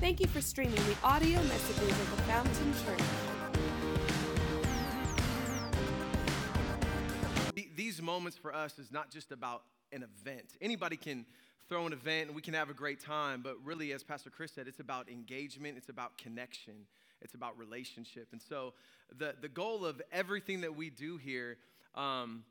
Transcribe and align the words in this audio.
Thank 0.00 0.20
you 0.20 0.28
for 0.28 0.40
streaming 0.40 0.76
the 0.76 0.96
audio 1.02 1.42
messages 1.42 1.90
of 1.90 2.10
the 2.16 2.22
Fountain 2.22 2.72
Church. 2.84 3.00
These 7.74 8.00
moments 8.00 8.38
for 8.38 8.54
us 8.54 8.78
is 8.78 8.92
not 8.92 9.10
just 9.10 9.32
about 9.32 9.64
an 9.90 10.04
event. 10.04 10.56
Anybody 10.60 10.96
can 10.96 11.26
throw 11.68 11.84
an 11.84 11.92
event 11.92 12.28
and 12.28 12.36
we 12.36 12.42
can 12.42 12.54
have 12.54 12.70
a 12.70 12.74
great 12.74 13.00
time, 13.00 13.42
but 13.42 13.56
really, 13.64 13.92
as 13.92 14.04
Pastor 14.04 14.30
Chris 14.30 14.52
said, 14.52 14.68
it's 14.68 14.78
about 14.78 15.08
engagement, 15.08 15.76
it's 15.76 15.88
about 15.88 16.16
connection, 16.16 16.74
it's 17.20 17.34
about 17.34 17.58
relationship. 17.58 18.28
And 18.30 18.40
so, 18.40 18.74
the, 19.18 19.34
the 19.40 19.48
goal 19.48 19.84
of 19.84 20.00
everything 20.12 20.60
that 20.60 20.76
we 20.76 20.90
do 20.90 21.16
here, 21.16 21.56
um, 21.96 22.44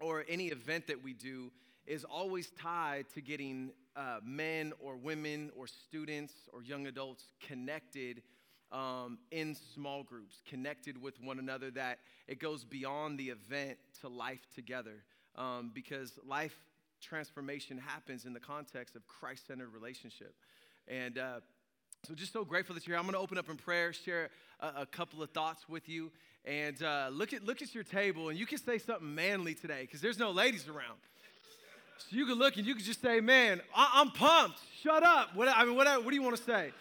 or 0.00 0.24
any 0.28 0.48
event 0.48 0.88
that 0.88 1.04
we 1.04 1.12
do, 1.12 1.52
is 1.86 2.02
always 2.02 2.50
tied 2.50 3.06
to 3.14 3.20
getting 3.20 3.70
uh, 3.98 4.20
men 4.24 4.72
or 4.78 4.96
women 4.96 5.50
or 5.56 5.66
students 5.66 6.32
or 6.52 6.62
young 6.62 6.86
adults 6.86 7.24
connected 7.46 8.22
um, 8.70 9.18
in 9.32 9.56
small 9.74 10.04
groups, 10.04 10.40
connected 10.48 11.00
with 11.00 11.20
one 11.20 11.38
another, 11.38 11.70
that 11.72 11.98
it 12.28 12.38
goes 12.38 12.64
beyond 12.64 13.18
the 13.18 13.30
event 13.30 13.78
to 14.00 14.08
life 14.08 14.46
together. 14.54 15.02
Um, 15.36 15.70
because 15.74 16.12
life 16.26 16.54
transformation 17.00 17.78
happens 17.78 18.24
in 18.24 18.32
the 18.32 18.40
context 18.40 18.96
of 18.96 19.06
Christ 19.06 19.46
centered 19.46 19.72
relationship. 19.72 20.34
And 20.86 21.18
uh, 21.18 21.40
so, 22.06 22.14
just 22.14 22.32
so 22.32 22.44
grateful 22.44 22.74
that 22.74 22.86
you're 22.86 22.94
here. 22.94 23.00
I'm 23.00 23.04
going 23.04 23.14
to 23.14 23.20
open 23.20 23.38
up 23.38 23.48
in 23.48 23.56
prayer, 23.56 23.92
share 23.92 24.30
a, 24.60 24.82
a 24.82 24.86
couple 24.86 25.22
of 25.22 25.30
thoughts 25.30 25.68
with 25.68 25.88
you, 25.88 26.10
and 26.44 26.80
uh, 26.82 27.08
look, 27.12 27.32
at, 27.32 27.44
look 27.44 27.62
at 27.62 27.74
your 27.74 27.84
table, 27.84 28.28
and 28.28 28.38
you 28.38 28.46
can 28.46 28.58
say 28.58 28.78
something 28.78 29.14
manly 29.14 29.54
today 29.54 29.82
because 29.82 30.00
there's 30.00 30.18
no 30.18 30.30
ladies 30.30 30.68
around. 30.68 30.98
So 31.98 32.16
you 32.16 32.26
can 32.26 32.38
look 32.38 32.56
and 32.56 32.66
you 32.66 32.74
can 32.74 32.84
just 32.84 33.02
say, 33.02 33.20
"Man, 33.20 33.60
I- 33.74 34.00
am 34.00 34.10
pumped. 34.10 34.60
Shut 34.82 35.02
up." 35.02 35.34
What 35.34 35.48
I 35.48 35.64
mean, 35.64 35.74
what, 35.74 35.86
what 36.04 36.10
do 36.10 36.14
you 36.14 36.22
want 36.22 36.36
to 36.36 36.42
say? 36.42 36.72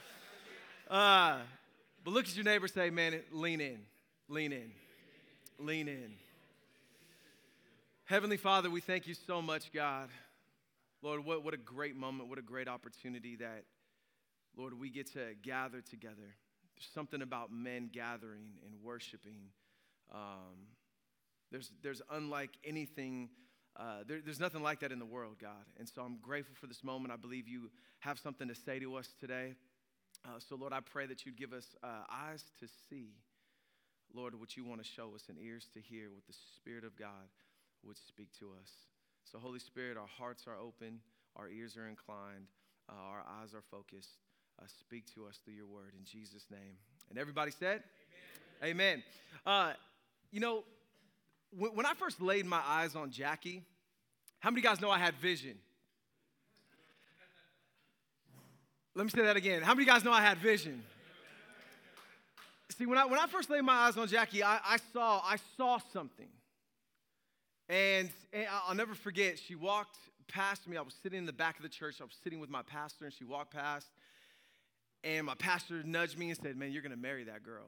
Uh, 0.90 1.40
but 2.04 2.12
look 2.12 2.26
at 2.26 2.36
your 2.36 2.46
neighbor. 2.46 2.68
Say, 2.68 2.90
"Man, 2.90 3.22
lean 3.32 3.60
in, 3.60 3.80
lean 4.30 4.54
in, 4.54 4.72
lean 5.60 5.88
in." 5.88 6.14
Heavenly 8.06 8.38
Father, 8.38 8.70
we 8.70 8.80
thank 8.80 9.06
you 9.06 9.14
so 9.14 9.42
much, 9.42 9.74
God. 9.74 10.10
Lord, 11.02 11.26
what, 11.26 11.44
what 11.44 11.54
a 11.54 11.58
great 11.58 11.96
moment, 11.96 12.30
what 12.30 12.40
a 12.40 12.42
great 12.42 12.70
opportunity 12.70 13.36
that, 13.36 13.66
Lord, 14.56 14.80
we 14.80 14.90
get 14.90 15.12
to 15.14 15.34
gather 15.42 15.82
together. 15.82 16.16
There's 16.16 16.90
something 16.94 17.22
about 17.22 17.52
men 17.52 17.90
gathering 17.92 18.54
and 18.66 18.82
worshiping. 18.82 19.50
Um, 20.14 20.68
there's, 21.52 21.72
there's 21.84 22.02
unlike 22.10 22.52
anything 22.64 23.30
uh, 23.80 24.04
there, 24.08 24.20
there's 24.24 24.40
nothing 24.40 24.64
like 24.64 24.80
that 24.80 24.92
in 24.92 24.98
the 24.98 25.06
world, 25.06 25.36
God. 25.40 25.66
And 25.78 25.88
so 25.88 26.02
I'm 26.02 26.18
grateful 26.22 26.56
for 26.60 26.66
this 26.66 26.84
moment. 26.84 27.14
I 27.14 27.18
believe 27.18 27.48
you 27.48 27.70
have 28.00 28.18
something 28.18 28.48
to 28.48 28.56
say 28.56 28.80
to 28.80 28.96
us 28.96 29.14
today. 29.20 29.54
Uh, 30.26 30.40
so, 30.40 30.56
Lord, 30.56 30.74
I 30.74 30.80
pray 30.80 31.06
that 31.06 31.26
you'd 31.26 31.38
give 31.38 31.54
us 31.54 31.76
uh, 31.84 32.04
eyes 32.12 32.44
to 32.60 32.68
see, 32.90 33.12
Lord, 34.14 34.40
what 34.40 34.58
you 34.58 34.66
want 34.66 34.84
to 34.84 34.88
show 34.88 35.14
us 35.14 35.26
and 35.30 35.38
ears 35.38 35.68
to 35.74 35.80
hear, 35.80 36.10
what 36.12 36.26
the 36.26 36.34
Spirit 36.56 36.84
of 36.84 36.98
God 36.98 37.30
would 37.86 37.98
speak 37.98 38.30
to 38.40 38.48
us. 38.60 38.72
So, 39.32 39.38
Holy 39.38 39.60
Spirit, 39.60 39.96
our 39.96 40.08
hearts 40.08 40.46
are 40.48 40.58
open, 40.58 41.00
our 41.36 41.50
ears 41.50 41.78
are 41.78 41.88
inclined, 41.88 42.48
uh, 42.90 42.94
our 42.94 43.24
eyes 43.42 43.54
are 43.54 43.64
focused. 43.70 44.18
Uh, 44.60 44.66
speak 44.80 45.06
to 45.14 45.28
us 45.28 45.38
through 45.46 45.54
your 45.54 45.68
word 45.68 45.94
in 45.96 46.04
Jesus' 46.04 46.48
name. 46.50 46.78
And 47.12 47.20
everybody 47.20 47.52
said, 47.52 47.84
Amen. 48.64 49.04
Amen. 49.46 49.76
you 50.32 50.40
know, 50.40 50.64
when 51.56 51.86
I 51.86 51.94
first 51.94 52.22
laid 52.22 52.46
my 52.46 52.62
eyes 52.66 52.96
on 52.96 53.12
Jackie, 53.12 53.64
how 54.40 54.50
many 54.50 54.62
guys 54.62 54.82
know 54.82 54.90
I 54.90 55.00
had 55.00 55.16
vision? 55.16 55.58
Let 58.96 59.06
me 59.06 59.10
say 59.12 59.24
that 59.24 59.38
again. 59.38 59.62
How 59.62 59.74
many 59.74 59.86
guys 59.86 60.04
know 60.04 60.12
I 60.12 60.22
had 60.22 60.40
vision? 60.40 60.84
See, 62.78 62.86
when 62.86 62.98
I, 62.98 63.06
when 63.06 63.20
I 63.20 63.28
first 63.28 63.50
laid 63.50 63.62
my 63.62 63.74
eyes 63.74 63.98
on 63.98 64.08
Jackie, 64.08 64.44
I, 64.44 64.60
I 64.64 64.78
saw, 64.92 65.22
I 65.24 65.38
saw 65.56 65.80
something. 65.94 66.28
And, 67.70 68.10
and 68.34 68.48
I'll 68.68 68.76
never 68.76 68.96
forget, 68.96 69.38
she 69.40 69.56
walked 69.56 69.98
past 70.28 70.68
me. 70.68 70.78
I 70.78 70.82
was 70.82 70.94
sitting 71.02 71.20
in 71.20 71.26
the 71.26 71.34
back 71.34 71.58
of 71.58 71.64
the 71.64 71.70
church. 71.70 71.96
I 72.02 72.04
was 72.04 72.16
sitting 72.24 72.40
with 72.40 72.50
my 72.50 72.62
pastor, 72.62 73.06
and 73.06 73.14
she 73.14 73.24
walked 73.24 73.54
past. 73.54 73.88
And 75.04 75.26
my 75.26 75.36
pastor 75.36 75.84
nudged 75.84 76.18
me 76.18 76.30
and 76.30 76.40
said, 76.42 76.58
Man, 76.58 76.72
you're 76.72 76.82
going 76.82 76.92
to 76.92 76.98
marry 76.98 77.24
that 77.26 77.44
girl. 77.44 77.68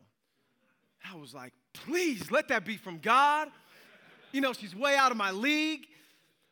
I 1.11 1.15
was 1.15 1.33
like, 1.33 1.53
Please, 1.73 2.31
let 2.31 2.47
that 2.49 2.65
be 2.65 2.77
from 2.77 2.99
God 2.99 3.49
you 4.31 4.41
know, 4.41 4.53
she's 4.53 4.75
way 4.75 4.95
out 4.95 5.11
of 5.11 5.17
my 5.17 5.31
league. 5.31 5.87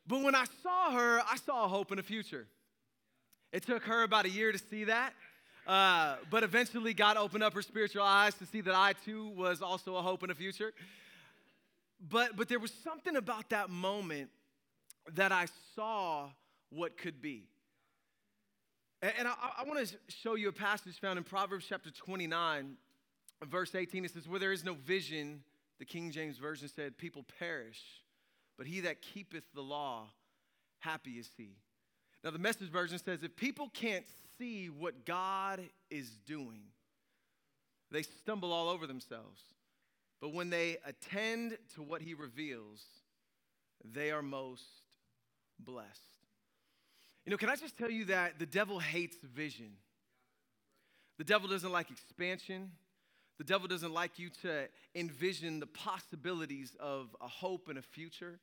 But 0.08 0.24
when 0.24 0.36
I 0.36 0.46
saw 0.64 0.92
her, 0.92 1.22
I 1.30 1.36
saw 1.38 1.66
a 1.66 1.68
hope 1.68 1.92
in 1.92 1.98
the 1.98 2.04
future. 2.04 2.48
It 3.52 3.66
took 3.66 3.84
her 3.84 4.04
about 4.04 4.26
a 4.26 4.30
year 4.30 4.52
to 4.52 4.58
see 4.58 4.86
that. 4.86 5.14
Uh, 5.66 6.16
but 6.30 6.44
eventually, 6.44 6.94
God 6.94 7.18
opened 7.18 7.44
up 7.44 7.54
her 7.54 7.62
spiritual 7.62 8.04
eyes 8.04 8.34
to 8.36 8.46
see 8.46 8.62
that 8.62 8.74
I 8.74 8.94
too 9.04 9.30
was 9.30 9.62
also 9.62 9.98
a 9.98 10.02
hope 10.02 10.24
in 10.24 10.30
the 10.30 10.36
future. 10.36 10.74
But, 12.10 12.38
but 12.38 12.48
there 12.48 12.60
was 12.60 12.72
something 12.84 13.16
about 13.16 13.50
that 13.50 13.70
moment 13.70 14.30
that 15.16 15.32
I 15.32 15.48
saw 15.76 16.30
what 16.70 16.98
could 16.98 17.22
be. 17.22 17.44
And, 19.02 19.14
and 19.20 19.28
I, 19.28 19.34
I 19.60 19.64
want 19.66 19.86
to 19.86 19.96
show 20.08 20.36
you 20.36 20.48
a 20.50 20.54
passage 20.54 21.00
found 21.00 21.18
in 21.18 21.24
Proverbs 21.24 21.66
chapter 21.68 21.90
29, 21.92 22.76
verse 23.50 23.76
18. 23.76 24.06
It 24.06 24.12
says, 24.12 24.28
Where 24.28 24.40
there 24.40 24.54
is 24.54 24.64
no 24.64 24.74
vision, 24.74 25.44
the 25.80 25.86
King 25.86 26.12
James 26.12 26.38
Version 26.38 26.68
said, 26.68 26.98
People 26.98 27.26
perish, 27.40 27.82
but 28.58 28.68
he 28.68 28.82
that 28.82 29.02
keepeth 29.02 29.44
the 29.54 29.62
law, 29.62 30.08
happy 30.80 31.12
is 31.12 31.30
he. 31.38 31.58
Now, 32.24 32.32
the 32.32 32.40
message 32.40 32.70
version 32.70 33.00
says, 33.00 33.24
If 33.24 33.36
people 33.36 33.70
can't 33.74 34.06
see 34.38 34.68
what 34.68 35.06
God 35.06 35.62
is 35.90 36.10
doing, 36.26 36.64
they 37.92 38.04
stumble 38.04 38.52
all 38.52 38.70
over 38.70 38.88
themselves. 38.88 39.42
But 40.20 40.34
when 40.34 40.50
they 40.50 40.78
attend 40.86 41.58
to 41.76 41.84
what 41.84 42.02
he 42.02 42.14
reveals, 42.14 42.84
they 43.84 44.12
are 44.12 44.24
most 44.24 44.66
blessed. 45.60 46.02
You 47.26 47.32
know, 47.32 47.38
can 47.38 47.50
I 47.50 47.56
just 47.56 47.78
tell 47.78 47.92
you 47.92 48.06
that 48.06 48.40
the 48.40 48.46
devil 48.46 48.80
hates 48.80 49.18
vision? 49.24 49.74
The 51.18 51.24
devil 51.24 51.48
doesn't 51.48 51.72
like 51.72 51.92
expansion. 51.92 52.72
The 53.38 53.44
devil 53.44 53.68
doesn't 53.68 53.94
like 53.94 54.18
you 54.18 54.30
to 54.42 54.68
envision 54.96 55.60
the 55.60 55.68
possibilities 55.68 56.76
of 56.80 57.16
a 57.22 57.28
hope 57.28 57.70
and 57.70 57.78
a 57.78 57.82
future. 57.82 58.40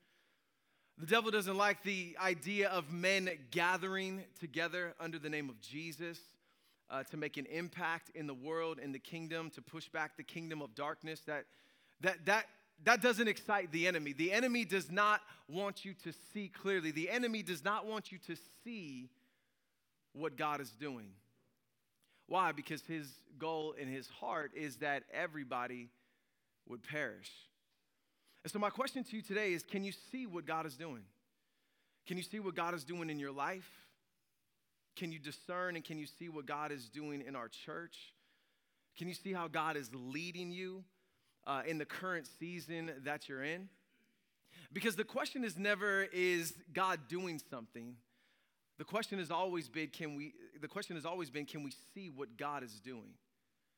The 0.99 1.07
devil 1.07 1.33
doesn't 1.33 1.57
like 1.57 1.83
the 1.83 2.17
idea 2.23 2.69
of 2.69 2.93
men 2.93 3.29
gathering 3.51 4.23
together 4.39 4.95
under 5.01 5.19
the 5.19 5.29
name 5.29 5.49
of 5.49 5.61
Jesus 5.61 6.21
uh, 6.89 7.03
to 7.11 7.17
make 7.17 7.37
an 7.37 7.47
impact 7.47 8.11
in 8.15 8.29
the 8.29 8.35
world, 8.35 8.79
in 8.79 8.93
the 8.93 9.01
kingdom, 9.01 9.51
to 9.51 9.63
push 9.63 9.89
back 9.89 10.17
the 10.17 10.23
kingdom 10.23 10.63
of 10.63 10.75
darkness. 10.77 11.21
That, 11.27 11.47
that, 12.03 12.25
that, 12.27 12.47
that 12.85 13.03
doesn't 13.03 13.27
excite 13.27 13.73
the 13.73 13.89
enemy. 13.89 14.13
The 14.13 14.33
enemy 14.33 14.65
does 14.65 14.91
not 14.91 15.21
want 15.49 15.85
you 15.85 15.95
to 16.05 16.13
see 16.33 16.49
clearly, 16.49 16.93
the 16.93 17.11
enemy 17.11 17.43
does 17.43 17.65
not 17.65 17.87
want 17.87 18.13
you 18.13 18.19
to 18.29 18.37
see 18.63 19.11
what 20.13 20.37
God 20.37 20.61
is 20.61 20.71
doing. 20.71 21.09
Why? 22.27 22.53
Because 22.53 22.83
his 22.83 23.09
goal 23.39 23.73
in 23.73 23.89
his 23.89 24.09
heart 24.09 24.53
is 24.55 24.77
that 24.77 25.03
everybody 25.13 25.89
would 26.67 26.83
perish. 26.83 27.31
And 28.43 28.53
so, 28.53 28.59
my 28.59 28.71
question 28.71 29.05
to 29.05 29.17
you 29.17 29.23
today 29.23 29.53
is 29.53 29.63
can 29.63 29.85
you 29.85 29.93
see 30.13 30.27
what 30.27 30.47
God 30.47 30.67
is 30.67 30.77
doing? 30.77 31.03
Can 32.07 32.17
you 32.17 32.23
see 32.23 32.41
what 32.41 32.55
God 32.55 32.75
is 32.75 32.85
doing 32.85 33.11
in 33.11 33.19
your 33.19 33.33
life? 33.33 33.69
Can 34.97 35.11
you 35.11 35.19
discern 35.19 35.77
and 35.77 35.85
can 35.85 35.99
you 35.99 36.07
see 36.07 36.29
what 36.29 36.47
God 36.47 36.71
is 36.71 36.89
doing 36.89 37.23
in 37.27 37.35
our 37.35 37.49
church? 37.49 37.97
Can 38.97 39.09
you 39.09 39.15
see 39.15 39.33
how 39.33 39.49
God 39.49 39.77
is 39.77 39.91
leading 39.93 40.53
you 40.53 40.85
uh, 41.47 41.63
in 41.67 41.79
the 41.79 41.85
current 41.85 42.29
season 42.39 42.93
that 43.05 43.29
you're 43.29 43.43
in? 43.43 43.69
Because 44.73 44.95
the 44.95 45.05
question 45.05 45.45
is 45.45 45.59
never, 45.59 46.03
is 46.13 46.55
God 46.73 47.01
doing 47.09 47.41
something? 47.51 47.97
The 48.79 48.85
question 48.85 49.19
has 49.19 49.31
always 49.31 49.69
been, 49.69 49.89
can 49.89 50.17
we, 50.17 50.35
the 50.61 50.69
question 50.69 50.97
has 50.97 51.07
always 51.07 51.31
been, 51.31 51.47
can 51.47 51.63
we 51.63 51.73
see 51.95 52.11
what 52.11 52.37
God 52.37 52.63
is 52.63 52.81
doing? 52.81 53.15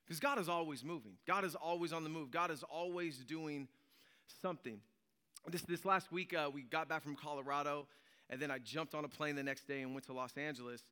Because 0.07 0.21
God 0.21 0.39
is 0.39 0.49
always 0.49 0.85
moving. 0.85 1.13
God 1.27 1.45
is 1.45 1.55
always 1.55 1.93
on 1.93 2.05
the 2.05 2.09
move. 2.09 2.31
God 2.31 2.51
is 2.51 2.63
always 2.63 3.19
doing 3.19 3.69
something. 4.41 4.81
This, 5.49 5.63
this 5.63 5.85
last 5.85 6.11
week, 6.11 6.35
uh, 6.35 6.51
we 6.53 6.63
got 6.63 6.89
back 6.89 7.03
from 7.03 7.15
Colorado, 7.15 7.87
and 8.31 8.41
then 8.41 8.51
I 8.51 8.59
jumped 8.59 8.95
on 8.95 9.05
a 9.05 9.09
plane 9.09 9.37
the 9.37 9.43
next 9.43 9.69
day 9.69 9.83
and 9.83 9.93
went 9.93 10.07
to 10.07 10.13
Los 10.13 10.37
Angeles. 10.37 10.83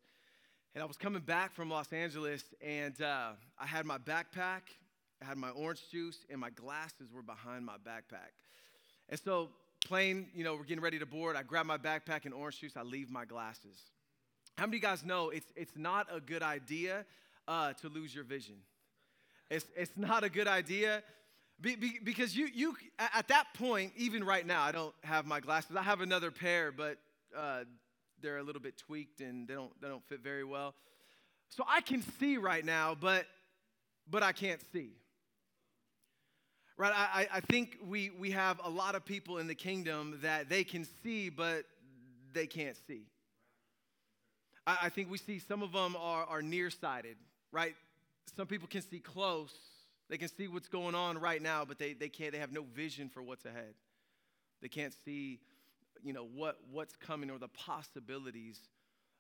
And 0.75 0.83
I 0.83 0.87
was 0.87 0.97
coming 0.97 1.23
back 1.23 1.55
from 1.55 1.71
Los 1.71 1.93
Angeles, 1.93 2.43
and 2.61 3.01
uh, 3.01 3.31
I 3.59 3.67
had 3.67 3.87
my 3.87 3.99
backpack, 3.99 4.63
I 5.23 5.25
had 5.25 5.39
my 5.39 5.51
orange 5.51 5.89
juice, 5.91 6.19
and 6.29 6.41
my 6.41 6.51
glasses 6.51 7.13
were 7.13 7.23
behind 7.23 7.65
my 7.65 7.77
backpack. 7.77 8.35
And 9.09 9.19
so, 9.19 9.51
plane, 9.85 10.27
you 10.35 10.43
know, 10.45 10.55
we're 10.57 10.65
getting 10.65 10.83
ready 10.83 10.99
to 10.99 11.07
board. 11.07 11.37
I 11.37 11.43
grab 11.43 11.67
my 11.67 11.79
backpack 11.79 12.25
and 12.25 12.35
orange 12.35 12.61
juice, 12.61 12.77
I 12.77 12.83
leave 12.83 13.11
my 13.11 13.25
glasses. 13.25 13.79
How 14.57 14.67
many 14.67 14.79
of 14.79 14.83
you 14.83 14.89
guys 14.89 15.05
know 15.05 15.31
it's, 15.31 15.47
it's 15.57 15.77
not 15.77 16.07
a 16.11 16.21
good 16.21 16.43
idea 16.43 17.05
uh, 17.49 17.73
to 17.75 17.89
lose 17.89 18.15
your 18.15 18.25
vision? 18.25 18.57
It's, 19.51 19.67
it's 19.77 19.93
not 19.97 20.25
a 20.25 20.29
good 20.29 20.49
idea 20.49 21.03
be, 21.61 21.77
be, 21.77 22.01
because 22.03 22.37
you, 22.37 22.49
you, 22.53 22.77
at 22.99 23.29
that 23.29 23.47
point, 23.55 23.93
even 23.97 24.25
right 24.25 24.47
now, 24.47 24.63
I 24.63 24.73
don't 24.73 24.95
have 25.03 25.25
my 25.25 25.41
glasses. 25.41 25.77
I 25.77 25.83
have 25.83 26.01
another 26.01 26.31
pair, 26.31 26.73
but 26.73 26.99
uh, 27.37 27.65
they're 28.21 28.39
a 28.39 28.43
little 28.43 28.61
bit 28.61 28.77
tweaked 28.77 29.21
and 29.21 29.47
they 29.47 29.55
don't, 29.55 29.71
they 29.81 29.89
don't 29.89 30.05
fit 30.09 30.21
very 30.21 30.45
well. 30.45 30.75
So 31.49 31.65
I 31.69 31.81
can 31.81 32.03
see 32.19 32.37
right 32.37 32.65
now, 32.65 32.97
but 32.99 33.27
but 34.11 34.23
I 34.23 34.33
can't 34.33 34.61
see. 34.73 34.91
Right? 36.77 36.93
I, 36.95 37.29
I 37.33 37.41
think 37.41 37.79
we, 37.87 38.11
we 38.11 38.33
have 38.33 38.61
a 38.63 38.69
lot 38.69 38.97
of 38.97 39.05
people 39.07 39.39
in 39.39 39.47
the 39.47 39.55
kingdom 39.55 40.19
that 40.21 40.51
they 40.51 40.63
can 40.63 40.87
see, 41.03 41.31
but 41.31 41.65
they 42.35 42.47
can't 42.47 42.77
see. 42.87 43.07
I, 44.67 44.79
I 44.83 44.89
think 44.89 45.11
we 45.11 45.19
see 45.19 45.39
some 45.39 45.63
of 45.63 45.73
them 45.73 45.97
are, 45.97 46.25
are 46.25 46.43
nearsighted, 46.43 47.17
right? 47.53 47.75
Some 48.37 48.47
people 48.47 48.69
can 48.69 48.83
see 48.83 48.99
close. 48.99 49.55
They 50.09 50.19
can 50.19 50.29
see 50.29 50.49
what's 50.49 50.69
going 50.69 50.95
on 50.95 51.19
right 51.19 51.41
now, 51.41 51.65
but 51.65 51.79
they, 51.79 51.93
they 51.93 52.09
can't, 52.09 52.33
they 52.33 52.39
have 52.39 52.53
no 52.53 52.65
vision 52.75 53.09
for 53.09 53.23
what's 53.23 53.45
ahead. 53.45 53.75
They 54.61 54.69
can't 54.69 54.95
see, 55.05 55.41
you 56.03 56.13
know, 56.13 56.27
what, 56.35 56.59
what's 56.71 56.97
coming 56.97 57.31
or 57.31 57.39
the 57.39 57.49
possibilities 57.49 58.59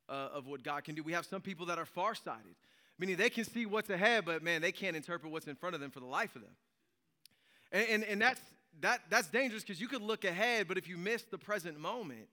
uh, 0.08 0.28
of 0.34 0.46
what 0.46 0.62
God 0.62 0.84
can 0.84 0.94
do. 0.94 1.02
We 1.02 1.12
have 1.12 1.26
some 1.26 1.40
people 1.40 1.66
that 1.66 1.78
are 1.78 1.86
farsighted, 1.86 2.54
meaning 2.98 3.16
they 3.16 3.30
can 3.30 3.44
see 3.44 3.66
what's 3.66 3.90
ahead, 3.90 4.24
but 4.24 4.42
man, 4.42 4.62
they 4.62 4.72
can't 4.72 4.96
interpret 4.96 5.32
what's 5.32 5.46
in 5.46 5.56
front 5.56 5.74
of 5.74 5.80
them 5.80 5.90
for 5.90 6.00
the 6.00 6.06
life 6.06 6.36
of 6.36 6.42
them. 6.42 6.50
And, 7.72 7.88
and, 7.88 8.04
and 8.04 8.22
that's, 8.22 8.40
that, 8.80 9.00
that's 9.08 9.28
dangerous 9.28 9.62
because 9.62 9.80
you 9.80 9.88
could 9.88 10.02
look 10.02 10.24
ahead, 10.24 10.68
but 10.68 10.78
if 10.78 10.88
you 10.88 10.96
miss 10.96 11.22
the 11.22 11.38
present 11.38 11.78
moment, 11.78 12.28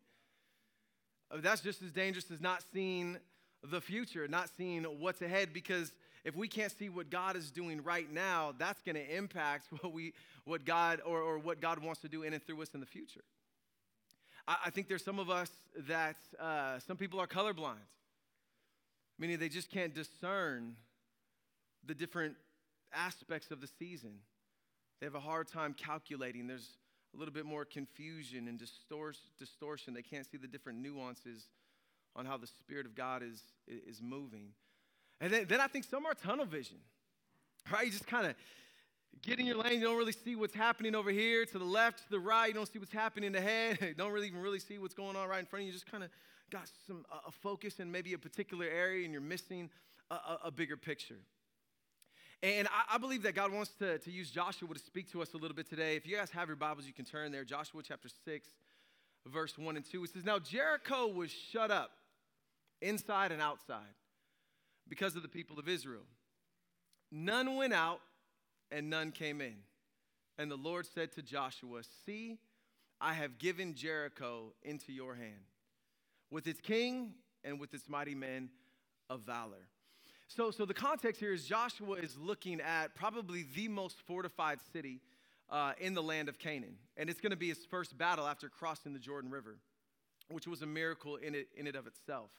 that's 1.37 1.61
just 1.61 1.81
as 1.81 1.91
dangerous 1.91 2.29
as 2.31 2.41
not 2.41 2.63
seeing 2.73 3.17
the 3.63 3.81
future, 3.81 4.27
not 4.27 4.49
seeing 4.57 4.83
what's 4.83 5.21
ahead, 5.21 5.53
because 5.53 5.91
if 6.23 6.35
we 6.35 6.47
can't 6.47 6.71
see 6.71 6.89
what 6.89 7.09
God 7.09 7.35
is 7.35 7.51
doing 7.51 7.83
right 7.83 8.11
now, 8.11 8.53
that's 8.57 8.81
going 8.81 8.95
to 8.95 9.15
impact 9.15 9.67
what 9.81 9.93
we, 9.93 10.13
what 10.45 10.65
God, 10.65 11.01
or, 11.05 11.21
or 11.21 11.39
what 11.39 11.61
God 11.61 11.79
wants 11.79 12.01
to 12.01 12.09
do 12.09 12.23
in 12.23 12.33
and 12.33 12.43
through 12.43 12.61
us 12.61 12.69
in 12.73 12.79
the 12.79 12.85
future. 12.85 13.23
I, 14.47 14.57
I 14.65 14.69
think 14.69 14.87
there's 14.87 15.03
some 15.03 15.19
of 15.19 15.29
us 15.29 15.51
that, 15.87 16.17
uh, 16.39 16.79
some 16.79 16.97
people 16.97 17.19
are 17.19 17.27
colorblind, 17.27 17.75
meaning 19.17 19.39
they 19.39 19.49
just 19.49 19.69
can't 19.71 19.93
discern 19.93 20.75
the 21.85 21.95
different 21.95 22.35
aspects 22.93 23.51
of 23.51 23.61
the 23.61 23.67
season. 23.79 24.11
They 24.99 25.05
have 25.05 25.15
a 25.15 25.19
hard 25.19 25.47
time 25.47 25.73
calculating. 25.73 26.47
There's 26.47 26.77
a 27.13 27.17
little 27.17 27.33
bit 27.33 27.45
more 27.45 27.65
confusion 27.65 28.47
and 28.47 28.57
distortion. 28.57 29.93
They 29.93 30.01
can't 30.01 30.29
see 30.29 30.37
the 30.37 30.47
different 30.47 30.79
nuances 30.79 31.47
on 32.15 32.25
how 32.25 32.37
the 32.37 32.47
Spirit 32.47 32.85
of 32.85 32.95
God 32.95 33.23
is, 33.23 33.41
is 33.67 34.01
moving. 34.01 34.49
And 35.19 35.31
then, 35.31 35.45
then 35.47 35.61
I 35.61 35.67
think 35.67 35.85
some 35.85 36.05
are 36.05 36.13
tunnel 36.13 36.45
vision, 36.45 36.77
right? 37.71 37.85
You 37.85 37.91
just 37.91 38.07
kind 38.07 38.27
of 38.27 38.35
get 39.21 39.39
in 39.39 39.45
your 39.45 39.57
lane. 39.57 39.79
You 39.79 39.85
don't 39.85 39.97
really 39.97 40.11
see 40.11 40.35
what's 40.35 40.55
happening 40.55 40.95
over 40.95 41.11
here 41.11 41.45
to 41.45 41.59
the 41.59 41.65
left, 41.65 41.99
to 41.99 42.09
the 42.09 42.19
right. 42.19 42.47
You 42.47 42.53
don't 42.53 42.71
see 42.71 42.79
what's 42.79 42.93
happening 42.93 43.35
ahead. 43.35 43.79
You 43.81 43.93
don't 43.97 44.11
really 44.11 44.27
even 44.27 44.41
really 44.41 44.59
see 44.59 44.77
what's 44.77 44.95
going 44.95 45.15
on 45.15 45.27
right 45.27 45.39
in 45.39 45.45
front 45.45 45.61
of 45.61 45.67
you. 45.67 45.73
You 45.73 45.73
just 45.73 45.89
kind 45.89 46.03
of 46.03 46.09
got 46.49 46.69
some 46.87 47.05
a 47.27 47.31
focus 47.31 47.79
in 47.79 47.91
maybe 47.91 48.13
a 48.13 48.17
particular 48.17 48.65
area 48.65 49.03
and 49.05 49.13
you're 49.13 49.21
missing 49.21 49.69
a, 50.09 50.15
a, 50.15 50.39
a 50.45 50.51
bigger 50.51 50.77
picture. 50.77 51.19
And 52.43 52.67
I, 52.67 52.95
I, 52.95 52.97
believe 52.97 53.23
that 53.23 53.35
God 53.35 53.51
wants 53.51 53.71
to, 53.79 53.99
to 53.99 54.11
use 54.11 54.31
Joshua 54.31 54.73
to 54.73 54.79
speak 54.79 55.11
to 55.11 55.21
us 55.21 55.33
a 55.35 55.37
little 55.37 55.55
bit 55.55 55.69
today. 55.69 55.95
If 55.95 56.07
you 56.07 56.17
guys 56.17 56.31
have 56.31 56.47
your 56.47 56.55
Bibles, 56.55 56.87
you 56.87 56.93
can 56.93 57.05
turn 57.05 57.31
there. 57.31 57.43
Joshua 57.43 57.83
chapter 57.83 58.09
6, 58.25 58.47
verse 59.27 59.57
1 59.59 59.75
and 59.75 59.85
2. 59.85 60.03
It 60.03 60.09
says, 60.11 60.25
Now 60.25 60.39
Jericho 60.39 61.07
was 61.07 61.29
shut 61.29 61.69
up 61.69 61.91
inside 62.81 63.31
and 63.31 63.41
outside 63.41 63.93
because 64.89 65.15
of 65.15 65.21
the 65.21 65.27
people 65.27 65.59
of 65.59 65.69
Israel. 65.69 66.01
None 67.11 67.57
went 67.57 67.73
out 67.73 68.01
and 68.71 68.89
none 68.89 69.11
came 69.11 69.39
in. 69.39 69.57
And 70.39 70.49
the 70.49 70.55
Lord 70.55 70.87
said 70.87 71.11
to 71.13 71.21
Joshua, 71.21 71.81
See, 72.07 72.39
I 72.99 73.13
have 73.13 73.37
given 73.37 73.75
Jericho 73.75 74.53
into 74.63 74.91
your 74.91 75.13
hand, 75.13 75.45
with 76.31 76.47
its 76.47 76.59
king 76.59 77.13
and 77.43 77.59
with 77.59 77.73
its 77.75 77.87
mighty 77.87 78.15
men 78.15 78.49
of 79.11 79.21
valor. 79.21 79.67
So, 80.33 80.49
so 80.49 80.63
the 80.63 80.73
context 80.73 81.19
here 81.19 81.33
is 81.33 81.43
Joshua 81.43 81.95
is 81.97 82.15
looking 82.17 82.61
at 82.61 82.95
probably 82.95 83.45
the 83.53 83.67
most 83.67 83.99
fortified 84.07 84.59
city 84.71 85.01
uh, 85.49 85.73
in 85.77 85.93
the 85.93 86.01
land 86.01 86.29
of 86.29 86.39
Canaan. 86.39 86.75
And 86.95 87.09
it's 87.09 87.19
going 87.19 87.31
to 87.31 87.37
be 87.37 87.49
his 87.49 87.65
first 87.65 87.97
battle 87.97 88.25
after 88.25 88.47
crossing 88.47 88.93
the 88.93 88.99
Jordan 88.99 89.29
River, 89.29 89.57
which 90.29 90.47
was 90.47 90.61
a 90.61 90.65
miracle 90.65 91.17
in 91.17 91.35
it, 91.35 91.49
in 91.57 91.67
it 91.67 91.75
of 91.75 91.85
itself. 91.85 92.31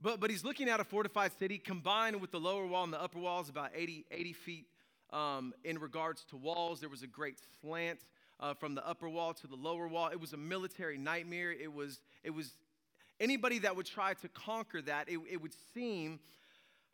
But, 0.00 0.20
but 0.20 0.30
he's 0.30 0.44
looking 0.44 0.68
at 0.68 0.78
a 0.78 0.84
fortified 0.84 1.32
city 1.40 1.58
combined 1.58 2.20
with 2.20 2.30
the 2.30 2.38
lower 2.38 2.68
wall 2.68 2.84
and 2.84 2.92
the 2.92 3.02
upper 3.02 3.18
walls, 3.18 3.48
about 3.48 3.72
80, 3.74 4.04
80 4.12 4.32
feet 4.34 4.66
um, 5.12 5.52
in 5.64 5.80
regards 5.80 6.22
to 6.26 6.36
walls. 6.36 6.78
There 6.78 6.88
was 6.88 7.02
a 7.02 7.08
great 7.08 7.38
slant 7.60 7.98
uh, 8.38 8.54
from 8.54 8.76
the 8.76 8.88
upper 8.88 9.08
wall 9.08 9.34
to 9.34 9.48
the 9.48 9.56
lower 9.56 9.88
wall. 9.88 10.10
It 10.10 10.20
was 10.20 10.34
a 10.34 10.38
military 10.38 10.98
nightmare. 10.98 11.50
It 11.50 11.72
was, 11.72 12.00
it 12.22 12.30
was 12.30 12.52
anybody 13.18 13.58
that 13.60 13.74
would 13.74 13.86
try 13.86 14.14
to 14.14 14.28
conquer 14.28 14.80
that, 14.82 15.08
it, 15.08 15.18
it 15.28 15.42
would 15.42 15.54
seem 15.74 16.20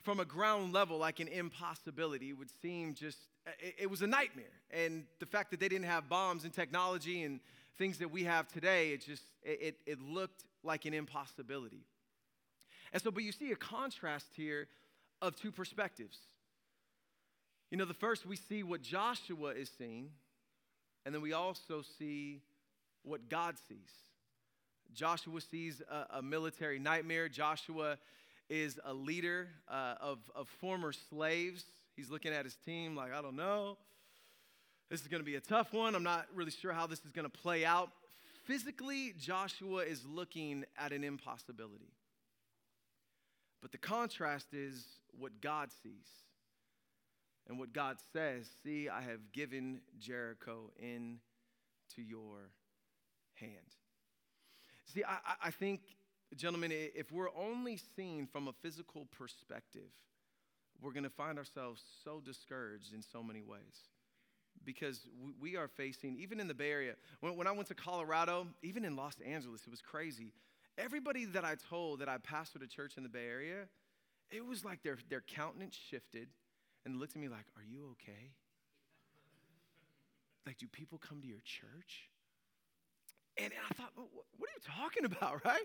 from 0.02 0.20
a 0.20 0.24
ground 0.24 0.72
level 0.72 0.98
like 0.98 1.20
an 1.20 1.28
impossibility. 1.28 2.32
Would 2.32 2.50
seem 2.62 2.94
just, 2.94 3.18
it, 3.78 3.90
was 3.90 4.02
a 4.02 4.06
nightmare. 4.06 4.44
And 4.70 5.04
the 5.18 5.26
fact 5.26 5.50
that 5.50 5.60
they 5.60 5.68
didn't 5.68 5.86
have 5.86 6.08
bombs 6.08 6.44
and 6.44 6.52
technology 6.52 7.22
and 7.22 7.40
things 7.76 7.98
that 7.98 8.10
we 8.10 8.24
have 8.24 8.48
today, 8.48 8.90
it 8.90 9.04
just, 9.04 9.22
it, 9.42 9.76
it 9.86 10.00
looked 10.00 10.44
like 10.62 10.84
an 10.84 10.94
impossibility. 10.94 11.84
And 12.92 13.02
so, 13.02 13.10
but 13.10 13.22
you 13.22 13.32
see 13.32 13.52
a 13.52 13.56
contrast 13.56 14.26
here 14.34 14.68
of 15.20 15.36
two 15.36 15.52
perspectives. 15.52 16.18
You 17.70 17.76
know, 17.76 17.84
the 17.84 17.94
first 17.94 18.24
we 18.24 18.36
see 18.36 18.62
what 18.62 18.82
Joshua 18.82 19.50
is 19.50 19.70
seeing, 19.76 20.10
and 21.04 21.14
then 21.14 21.20
we 21.20 21.32
also 21.32 21.82
see 21.98 22.40
what 23.02 23.28
God 23.28 23.56
sees. 23.68 23.90
Joshua 24.94 25.40
sees 25.40 25.82
a, 25.90 26.18
a 26.18 26.22
military 26.22 26.78
nightmare. 26.78 27.28
Joshua 27.28 27.98
is 28.48 28.78
a 28.84 28.92
leader 28.92 29.48
uh, 29.68 29.94
of, 30.00 30.18
of 30.34 30.48
former 30.60 30.92
slaves. 30.92 31.64
He's 31.96 32.10
looking 32.10 32.32
at 32.32 32.44
his 32.44 32.54
team 32.64 32.96
like, 32.96 33.12
I 33.12 33.22
don't 33.22 33.36
know. 33.36 33.76
This 34.90 35.02
is 35.02 35.08
going 35.08 35.20
to 35.20 35.26
be 35.26 35.34
a 35.34 35.40
tough 35.40 35.72
one. 35.72 35.94
I'm 35.94 36.02
not 36.02 36.26
really 36.34 36.50
sure 36.50 36.72
how 36.72 36.86
this 36.86 37.00
is 37.04 37.12
going 37.12 37.28
to 37.30 37.38
play 37.38 37.64
out. 37.64 37.90
Physically, 38.46 39.14
Joshua 39.18 39.82
is 39.82 40.04
looking 40.06 40.64
at 40.78 40.92
an 40.92 41.04
impossibility. 41.04 41.92
But 43.60 43.72
the 43.72 43.78
contrast 43.78 44.54
is 44.54 44.86
what 45.18 45.40
God 45.42 45.68
sees 45.82 46.06
and 47.48 47.58
what 47.58 47.72
God 47.72 47.96
says 48.12 48.48
See, 48.62 48.88
I 48.88 49.02
have 49.02 49.32
given 49.32 49.80
Jericho 49.98 50.70
into 50.78 51.18
your 51.96 52.50
hand. 53.34 53.52
See, 54.94 55.04
I, 55.04 55.18
I 55.44 55.50
think 55.50 55.80
Gentlemen, 56.36 56.72
if 56.72 57.10
we're 57.10 57.34
only 57.36 57.78
seen 57.96 58.26
from 58.26 58.48
a 58.48 58.52
physical 58.52 59.06
perspective, 59.16 59.90
we're 60.80 60.92
going 60.92 61.04
to 61.04 61.10
find 61.10 61.38
ourselves 61.38 61.82
so 62.04 62.20
discouraged 62.24 62.92
in 62.94 63.02
so 63.02 63.22
many 63.22 63.42
ways 63.42 63.88
because 64.64 65.00
we 65.40 65.56
are 65.56 65.68
facing, 65.68 66.18
even 66.18 66.40
in 66.40 66.48
the 66.48 66.54
Bay 66.54 66.70
Area, 66.70 66.94
when, 67.20 67.46
I 67.46 67.52
went 67.52 67.68
to 67.68 67.74
Colorado, 67.74 68.46
even 68.62 68.84
in 68.84 68.96
Los 68.96 69.14
Angeles, 69.26 69.62
it 69.66 69.70
was 69.70 69.80
crazy. 69.80 70.32
Everybody 70.76 71.24
that 71.26 71.44
I 71.44 71.56
told 71.68 72.00
that 72.00 72.08
I 72.08 72.18
pastored 72.18 72.62
a 72.62 72.66
church 72.66 72.96
in 72.96 73.02
the 73.02 73.08
Bay 73.08 73.26
Area, 73.26 73.64
it 74.30 74.44
was 74.44 74.64
like 74.64 74.82
their, 74.82 74.98
their 75.08 75.22
countenance 75.22 75.78
shifted 75.90 76.28
and 76.84 77.00
looked 77.00 77.16
at 77.16 77.22
me 77.22 77.28
like, 77.28 77.46
Are 77.56 77.64
you 77.64 77.88
okay? 77.92 78.32
like, 80.46 80.58
do 80.58 80.66
people 80.66 80.98
come 80.98 81.20
to 81.20 81.26
your 81.26 81.40
church? 81.44 82.08
And 83.36 83.52
I 83.52 83.74
thought, 83.74 83.92
well, 83.96 84.08
what 84.36 84.48
are 84.48 84.52
you 84.54 84.82
talking 84.82 85.04
about, 85.16 85.44
right? 85.44 85.62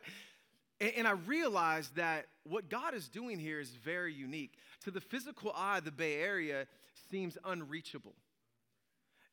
And, 0.98 1.08
I 1.08 1.12
realized 1.12 1.96
that 1.96 2.26
what 2.44 2.70
God 2.70 2.94
is 2.94 3.08
doing 3.08 3.40
here 3.40 3.60
is 3.60 3.70
very 3.70 4.14
unique. 4.14 4.56
To 4.84 4.92
the 4.92 5.00
physical 5.00 5.54
eye, 5.56 5.80
the 5.80 5.92
Bay 5.92 6.16
Area 6.16 6.68
seems 7.10 7.38
unreachable. 7.46 8.14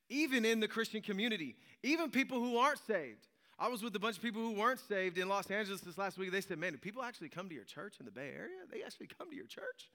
Even 0.08 0.44
in 0.44 0.60
the 0.60 0.68
Christian 0.68 1.02
community, 1.02 1.56
even 1.82 2.10
people 2.10 2.38
who 2.38 2.56
aren't 2.56 2.78
saved. 2.86 3.26
I 3.58 3.68
was 3.68 3.82
with 3.82 3.94
a 3.96 3.98
bunch 3.98 4.16
of 4.16 4.22
people 4.22 4.40
who 4.42 4.52
weren't 4.52 4.80
saved 4.80 5.18
in 5.18 5.28
Los 5.28 5.50
Angeles 5.50 5.80
this 5.80 5.98
last 5.98 6.18
week. 6.18 6.32
They 6.32 6.40
said, 6.40 6.58
Man, 6.58 6.72
do 6.72 6.78
people 6.78 7.02
actually 7.02 7.28
come 7.28 7.48
to 7.48 7.54
your 7.54 7.64
church 7.64 7.96
in 7.98 8.06
the 8.06 8.12
Bay 8.12 8.32
Area? 8.34 8.56
They 8.72 8.82
actually 8.82 9.08
come 9.18 9.28
to 9.30 9.36
your 9.36 9.46
church? 9.46 9.90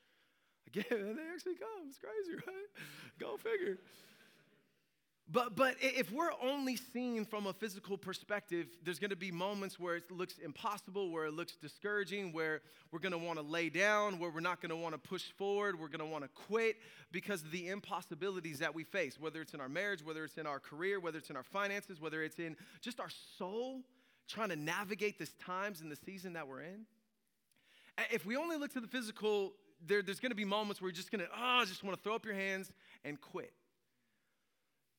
Again, 0.68 0.86
they 0.90 1.34
actually 1.34 1.56
come. 1.56 1.88
It's 1.88 1.98
crazy, 1.98 2.36
right? 2.46 2.70
Go 3.20 3.38
figure. 3.38 3.78
But, 5.28 5.56
but 5.56 5.76
if 5.80 6.12
we're 6.12 6.34
only 6.40 6.76
seeing 6.76 7.26
from 7.26 7.48
a 7.48 7.54
physical 7.54 7.98
perspective, 7.98 8.68
there's 8.84 9.00
going 9.00 9.10
to 9.10 9.16
be 9.16 9.32
moments 9.32 9.80
where 9.80 9.96
it 9.96 10.12
looks 10.12 10.38
impossible, 10.38 11.10
where 11.10 11.26
it 11.26 11.34
looks 11.34 11.56
discouraging, 11.56 12.32
where 12.32 12.62
we're 12.92 13.00
going 13.00 13.12
to 13.12 13.18
want 13.18 13.40
to 13.40 13.46
lay 13.46 13.70
down, 13.70 14.20
where 14.20 14.30
we're 14.30 14.40
not 14.40 14.62
going 14.62 14.70
to 14.70 14.76
want 14.76 14.94
to 14.94 15.00
push 15.00 15.32
forward, 15.32 15.80
we're 15.80 15.88
going 15.88 16.00
to 16.00 16.06
want 16.06 16.24
to 16.24 16.30
quit 16.30 16.76
because 17.12 17.42
of 17.42 17.50
the 17.50 17.70
impossibilities 17.70 18.60
that 18.60 18.76
we 18.76 18.84
face, 18.84 19.20
whether 19.20 19.42
it's 19.42 19.56
in 19.56 19.62
our 19.62 19.70
marriage, 19.70 20.06
whether 20.06 20.24
it's 20.24 20.38
in 20.38 20.46
our 20.46 20.60
career, 20.60 21.00
whether 21.00 21.18
it's 21.18 21.32
in 21.32 21.36
our 21.36 21.44
finances, 21.44 22.00
whether 22.00 22.22
it's 22.22 22.38
in 22.38 22.56
just 22.82 23.00
our 23.00 23.10
soul, 23.40 23.82
trying 24.28 24.50
to 24.50 24.56
navigate 24.56 25.18
this 25.18 25.34
times 25.44 25.82
and 25.82 25.92
the 25.92 25.98
season 26.06 26.34
that 26.34 26.48
we're 26.48 26.62
in. 26.62 26.86
If 28.12 28.28
we 28.28 28.38
only 28.38 28.58
look 28.58 28.74
to 28.74 28.80
the 28.82 28.88
physical, 28.88 29.54
there, 29.84 30.04
there's 30.04 30.20
going 30.20 30.32
to 30.32 30.36
be 30.36 30.46
moments 30.46 30.82
where 30.82 30.90
you're 30.90 30.96
just 30.96 31.10
going 31.10 31.22
to, 31.22 31.30
oh, 31.36 31.64
just 31.66 31.84
want 31.84 31.98
to 31.98 32.04
throw 32.04 32.14
up 32.14 32.26
your 32.26 32.36
hands 32.36 32.72
and 33.04 33.20
quit. 33.20 33.54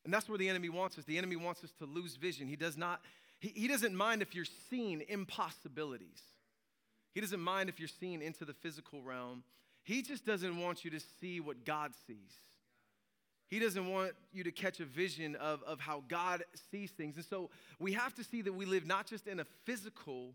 And 0.07 0.15
that's 0.15 0.29
where 0.29 0.39
the 0.39 0.49
enemy 0.49 0.69
wants 0.69 0.97
us. 0.99 1.05
The 1.05 1.19
enemy 1.19 1.35
wants 1.35 1.65
us 1.65 1.73
to 1.81 1.85
lose 1.85 2.15
vision. 2.15 2.47
He 2.47 2.55
does 2.55 2.77
not, 2.77 3.01
he, 3.41 3.49
he 3.49 3.67
doesn't 3.67 3.95
mind 3.95 4.23
if 4.23 4.37
you're 4.37 4.47
seeing 4.71 5.03
impossibilities. 5.09 6.23
He 7.13 7.21
doesn't 7.21 7.41
mind 7.41 7.69
if 7.69 7.81
you're 7.81 7.89
seeing 7.89 8.23
into 8.23 8.45
the 8.45 8.53
physical 8.53 9.03
realm. 9.03 9.43
He 9.83 10.03
just 10.03 10.25
doesn't 10.25 10.61
want 10.61 10.85
you 10.85 10.93
to 10.93 11.01
see 11.21 11.41
what 11.41 11.65
God 11.65 11.91
sees. 12.07 12.37
He 13.49 13.59
doesn't 13.59 13.91
want 13.91 14.13
you 14.33 14.45
to 14.45 14.53
catch 14.53 14.79
a 14.79 14.85
vision 14.85 15.35
of, 15.35 15.61
of 15.65 15.81
how 15.81 16.05
God 16.07 16.45
sees 16.71 16.93
things. 16.93 17.17
And 17.17 17.25
so 17.25 17.51
we 17.81 17.93
have 17.95 18.15
to 18.15 18.23
see 18.23 18.43
that 18.43 18.53
we 18.53 18.65
live 18.65 18.87
not 18.87 19.09
just 19.09 19.27
in 19.27 19.41
a 19.41 19.45
physical, 19.65 20.35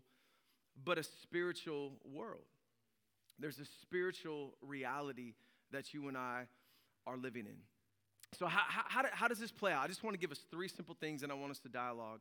but 0.84 0.98
a 0.98 1.02
spiritual 1.02 1.92
world. 2.12 2.44
There's 3.38 3.58
a 3.58 3.66
spiritual 3.80 4.52
reality 4.60 5.32
that 5.70 5.94
you 5.94 6.08
and 6.08 6.18
I 6.18 6.42
are 7.06 7.16
living 7.16 7.46
in. 7.46 7.56
So, 8.38 8.46
how, 8.46 8.62
how, 8.66 9.04
how, 9.12 9.28
does 9.28 9.38
this 9.38 9.52
play 9.52 9.72
out? 9.72 9.84
I 9.84 9.88
just 9.88 10.02
want 10.02 10.14
to 10.14 10.18
give 10.18 10.32
us 10.32 10.40
three 10.50 10.68
simple 10.68 10.96
things, 10.98 11.22
and 11.22 11.30
I 11.30 11.34
want 11.34 11.50
us 11.50 11.58
to 11.60 11.68
dialogue 11.68 12.20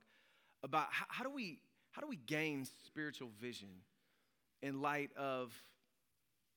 about 0.61 0.87
how, 0.91 1.05
how, 1.07 1.23
do 1.23 1.29
we, 1.29 1.59
how 1.91 2.01
do 2.01 2.07
we 2.07 2.17
gain 2.17 2.67
spiritual 2.85 3.29
vision 3.39 3.69
in 4.61 4.81
light 4.81 5.11
of 5.17 5.53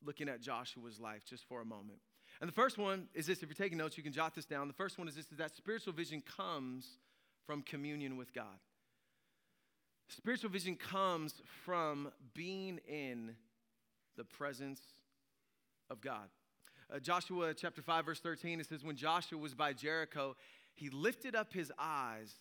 looking 0.04 0.28
at 0.28 0.40
Joshua's 0.40 1.00
life 1.00 1.22
just 1.24 1.46
for 1.48 1.60
a 1.60 1.64
moment. 1.64 1.98
And 2.40 2.48
the 2.48 2.54
first 2.54 2.78
one 2.78 3.08
is 3.14 3.26
this 3.26 3.42
if 3.42 3.48
you're 3.48 3.54
taking 3.54 3.78
notes, 3.78 3.96
you 3.96 4.02
can 4.02 4.12
jot 4.12 4.34
this 4.34 4.44
down. 4.44 4.68
The 4.68 4.74
first 4.74 4.98
one 4.98 5.08
is 5.08 5.14
this 5.14 5.30
is 5.30 5.38
that 5.38 5.54
spiritual 5.56 5.92
vision 5.92 6.22
comes 6.36 6.98
from 7.46 7.62
communion 7.62 8.16
with 8.16 8.34
God. 8.34 8.58
Spiritual 10.08 10.50
vision 10.50 10.76
comes 10.76 11.40
from 11.64 12.10
being 12.34 12.80
in 12.88 13.34
the 14.16 14.24
presence 14.24 14.80
of 15.90 16.00
God. 16.00 16.28
Uh, 16.92 16.98
Joshua 16.98 17.54
chapter 17.54 17.82
5, 17.82 18.06
verse 18.06 18.20
13, 18.20 18.60
it 18.60 18.68
says, 18.68 18.84
When 18.84 18.96
Joshua 18.96 19.38
was 19.38 19.54
by 19.54 19.72
Jericho, 19.72 20.36
he 20.74 20.90
lifted 20.90 21.34
up 21.34 21.52
his 21.52 21.72
eyes 21.78 22.34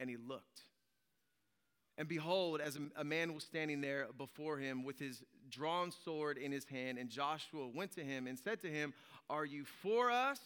and 0.00 0.08
he 0.08 0.16
looked. 0.16 0.62
And 1.96 2.06
behold, 2.06 2.60
as 2.60 2.76
a, 2.76 3.00
a, 3.00 3.04
man 3.04 3.34
was 3.34 3.42
standing 3.42 3.80
there 3.80 4.06
before 4.16 4.56
him 4.56 4.84
with 4.84 5.00
his 5.00 5.24
drawn 5.50 5.90
sword 5.90 6.38
in 6.38 6.52
his 6.52 6.64
hand, 6.64 6.96
and 6.96 7.10
Joshua 7.10 7.66
went 7.66 7.92
to 7.96 8.04
him 8.04 8.28
and 8.28 8.38
said 8.38 8.60
to 8.60 8.68
him, 8.68 8.94
Are 9.28 9.44
you 9.44 9.64
for 9.64 10.10
us 10.10 10.38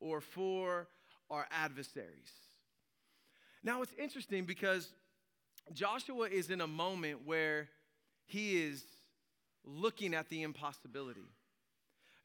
or 0.00 0.22
for 0.22 0.88
our 1.30 1.46
adversaries? 1.50 2.32
Now 3.62 3.82
it's 3.82 3.92
interesting 3.98 4.44
because 4.44 4.92
Joshua 5.74 6.28
is 6.28 6.48
in 6.48 6.62
a 6.62 6.66
moment 6.66 7.26
where 7.26 7.68
he 8.24 8.62
is 8.62 8.82
looking 9.64 10.14
at 10.14 10.28
the 10.30 10.42
impossibility. 10.42 11.28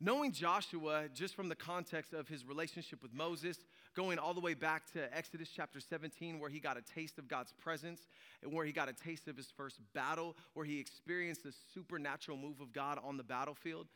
Knowing 0.02 0.32
Joshua, 0.32 1.10
just 1.14 1.36
from 1.36 1.50
the 1.50 1.56
context 1.56 2.14
of 2.14 2.28
his 2.30 2.46
relationship 2.46 3.02
with 3.02 3.14
Moses, 3.14 3.58
going 3.96 4.18
all 4.18 4.34
the 4.34 4.40
way 4.40 4.54
back 4.54 4.90
to 4.94 5.16
Exodus 5.16 5.50
chapter 5.54 5.82
17, 5.82 6.40
where 6.40 6.50
he 6.50 6.62
got 6.62 6.78
a 6.78 6.82
taste 6.82 7.18
of 7.18 7.28
God's 7.28 7.52
presence 7.52 8.08
and 8.42 8.54
where 8.54 8.66
he 8.66 8.72
got 8.72 8.88
a 8.88 8.94
taste 8.94 9.28
of 9.28 9.36
his 9.36 9.52
first 9.58 9.82
battle, 9.94 10.38
where 10.54 10.66
he 10.66 10.80
experienced 10.80 11.44
the 11.44 11.54
supernatural 11.74 12.38
move 12.38 12.62
of 12.62 12.72
God 12.72 12.98
on 13.04 13.18
the 13.18 13.24
battlefield. 13.24 13.88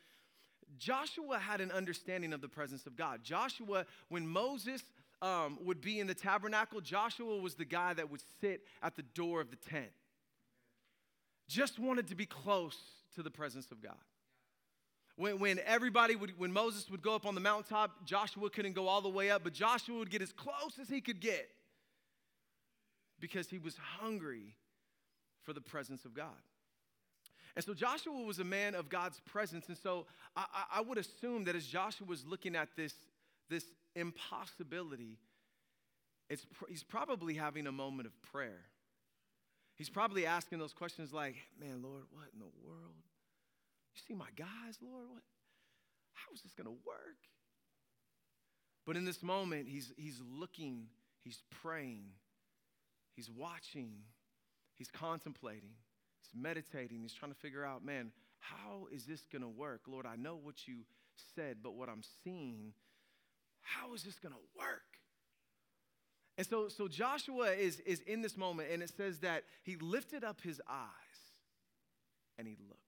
Joshua 0.78 1.40
had 1.40 1.62
an 1.62 1.72
understanding 1.72 2.34
of 2.34 2.42
the 2.42 2.50
presence 2.50 2.86
of 2.86 2.98
God. 2.98 3.22
Joshua, 3.24 3.86
when 4.10 4.28
Moses 4.28 4.82
um, 5.22 5.58
would 5.62 5.80
be 5.80 6.02
in 6.02 6.08
the 6.08 6.14
tabernacle, 6.14 6.82
Joshua 6.82 7.38
was 7.38 7.56
the 7.56 7.66
guy 7.66 7.94
that 7.94 8.12
would 8.12 8.22
sit 8.42 8.64
at 8.82 8.98
the 8.98 9.04
door 9.04 9.40
of 9.40 9.52
the 9.52 9.56
tent. 9.56 9.92
Just 11.48 11.80
wanted 11.80 12.08
to 12.08 12.16
be 12.16 12.26
close 12.26 12.78
to 13.16 13.24
the 13.24 13.32
presence 13.32 13.72
of 13.72 13.82
God. 13.82 13.96
When, 15.16 15.40
when 15.40 15.60
everybody 15.66 16.16
would, 16.16 16.38
when 16.40 16.52
Moses 16.52 16.90
would 16.90 17.02
go 17.02 17.16
up 17.16 17.26
on 17.26 17.36
the 17.36 17.42
mountaintop, 17.42 18.06
Joshua 18.06 18.50
couldn't 18.50 18.74
go 18.74 18.88
all 18.88 19.02
the 19.02 19.10
way 19.10 19.30
up, 19.30 19.44
but 19.44 19.54
Joshua 19.54 19.98
would 20.00 20.10
get 20.10 20.22
as 20.22 20.32
close 20.32 20.80
as 20.82 20.90
he 20.90 21.02
could 21.02 21.20
get 21.20 21.50
because 23.20 23.50
he 23.50 23.60
was 23.60 23.78
hungry 24.00 24.56
for 25.44 25.54
the 25.54 25.62
presence 25.62 26.04
of 26.06 26.14
God. 26.14 26.28
And 27.56 27.64
so 27.64 27.74
Joshua 27.74 28.14
was 28.14 28.40
a 28.40 28.44
man 28.44 28.74
of 28.74 28.90
God's 28.90 29.20
presence. 29.20 29.68
And 29.68 29.78
so 29.78 30.08
I, 30.36 30.46
I 30.76 30.82
would 30.82 30.98
assume 30.98 31.44
that 31.44 31.56
as 31.56 31.68
Joshua 31.68 32.08
was 32.08 32.26
looking 32.26 32.56
at 32.56 32.70
this, 32.76 32.94
this 33.50 33.66
impossibility, 33.96 35.20
it's, 36.30 36.46
he's 36.68 36.84
probably 36.84 37.36
having 37.36 37.68
a 37.68 37.72
moment 37.72 38.08
of 38.08 38.22
prayer. 38.24 38.62
He's 39.76 39.90
probably 39.90 40.26
asking 40.26 40.60
those 40.60 40.74
questions 40.74 41.14
like, 41.14 41.36
man, 41.60 41.82
Lord, 41.84 42.04
what 42.12 42.26
in 42.34 42.40
the 42.40 42.46
world? 42.68 43.04
You 43.94 44.02
see 44.08 44.14
my 44.14 44.30
guys, 44.36 44.78
Lord? 44.82 45.10
What? 45.10 45.24
How 46.14 46.34
is 46.34 46.42
this 46.42 46.54
going 46.54 46.68
to 46.68 46.78
work? 46.86 47.18
But 48.86 48.98
in 48.98 49.06
this 49.06 49.24
moment, 49.24 49.68
he's, 49.68 49.94
he's 49.98 50.22
looking, 50.38 50.88
he's 51.24 51.42
praying, 51.62 52.06
he's 53.16 53.30
watching, 53.30 53.92
he's 54.76 54.90
contemplating, 54.90 55.72
he's 56.20 56.42
meditating, 56.42 57.02
he's 57.02 57.14
trying 57.14 57.32
to 57.32 57.38
figure 57.38 57.64
out, 57.64 57.86
man, 57.86 58.12
how 58.40 58.88
is 58.92 59.06
this 59.06 59.22
going 59.32 59.42
to 59.42 59.48
work? 59.48 59.82
Lord, 59.88 60.06
I 60.06 60.18
know 60.18 60.36
what 60.36 60.68
you 60.68 60.80
said, 61.36 61.58
but 61.64 61.76
what 61.76 61.88
I'm 61.88 62.04
seeing, 62.24 62.74
how 63.62 63.94
is 63.94 64.04
this 64.04 64.20
going 64.20 64.34
to 64.34 64.60
work? 64.60 64.82
And 66.38 66.46
so, 66.46 66.68
so 66.68 66.88
Joshua 66.88 67.52
is, 67.52 67.80
is 67.82 68.02
in 68.02 68.22
this 68.22 68.36
moment, 68.36 68.70
and 68.72 68.82
it 68.82 68.92
says 68.98 69.20
that 69.20 69.44
he 69.62 69.78
lifted 69.78 70.24
up 70.24 70.42
his 70.42 70.60
eyes 70.68 70.88
and 72.38 72.48
he 72.48 72.58
looked. 72.68 72.83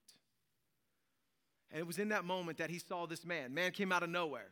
And 1.71 1.79
it 1.79 1.87
was 1.87 1.97
in 1.97 2.09
that 2.09 2.25
moment 2.25 2.57
that 2.59 2.69
he 2.69 2.79
saw 2.79 3.05
this 3.05 3.25
man. 3.25 3.53
Man 3.53 3.71
came 3.71 3.91
out 3.91 4.03
of 4.03 4.09
nowhere. 4.09 4.51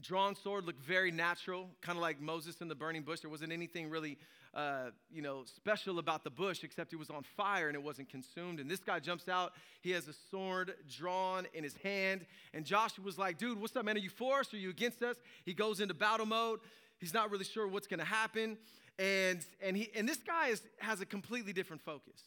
Drawn 0.00 0.34
sword 0.34 0.64
looked 0.64 0.80
very 0.80 1.10
natural, 1.10 1.68
kind 1.82 1.98
of 1.98 2.02
like 2.02 2.18
Moses 2.18 2.60
in 2.62 2.68
the 2.68 2.74
burning 2.74 3.02
bush. 3.02 3.20
There 3.20 3.30
wasn't 3.30 3.52
anything 3.52 3.90
really, 3.90 4.16
uh, 4.54 4.86
you 5.10 5.20
know, 5.20 5.44
special 5.44 5.98
about 5.98 6.24
the 6.24 6.30
bush 6.30 6.64
except 6.64 6.94
it 6.94 6.96
was 6.96 7.10
on 7.10 7.22
fire 7.36 7.68
and 7.68 7.76
it 7.76 7.82
wasn't 7.82 8.08
consumed. 8.08 8.58
And 8.58 8.70
this 8.70 8.80
guy 8.80 9.00
jumps 9.00 9.28
out. 9.28 9.52
He 9.82 9.90
has 9.90 10.08
a 10.08 10.14
sword 10.30 10.74
drawn 10.88 11.46
in 11.52 11.62
his 11.62 11.76
hand. 11.76 12.24
And 12.54 12.64
Joshua 12.64 13.04
was 13.04 13.18
like, 13.18 13.36
dude, 13.36 13.60
what's 13.60 13.76
up, 13.76 13.84
man? 13.84 13.96
Are 13.96 14.00
you 14.00 14.08
for 14.08 14.40
us? 14.40 14.54
Are 14.54 14.56
you 14.56 14.70
against 14.70 15.02
us? 15.02 15.16
He 15.44 15.52
goes 15.52 15.80
into 15.80 15.92
battle 15.92 16.26
mode. 16.26 16.60
He's 16.98 17.12
not 17.12 17.30
really 17.30 17.44
sure 17.44 17.68
what's 17.68 17.86
going 17.86 18.00
to 18.00 18.06
happen. 18.06 18.56
And, 18.98 19.44
and, 19.60 19.76
he, 19.76 19.90
and 19.94 20.08
this 20.08 20.18
guy 20.18 20.48
is, 20.48 20.62
has 20.78 21.02
a 21.02 21.06
completely 21.06 21.52
different 21.52 21.82
focus. 21.82 22.22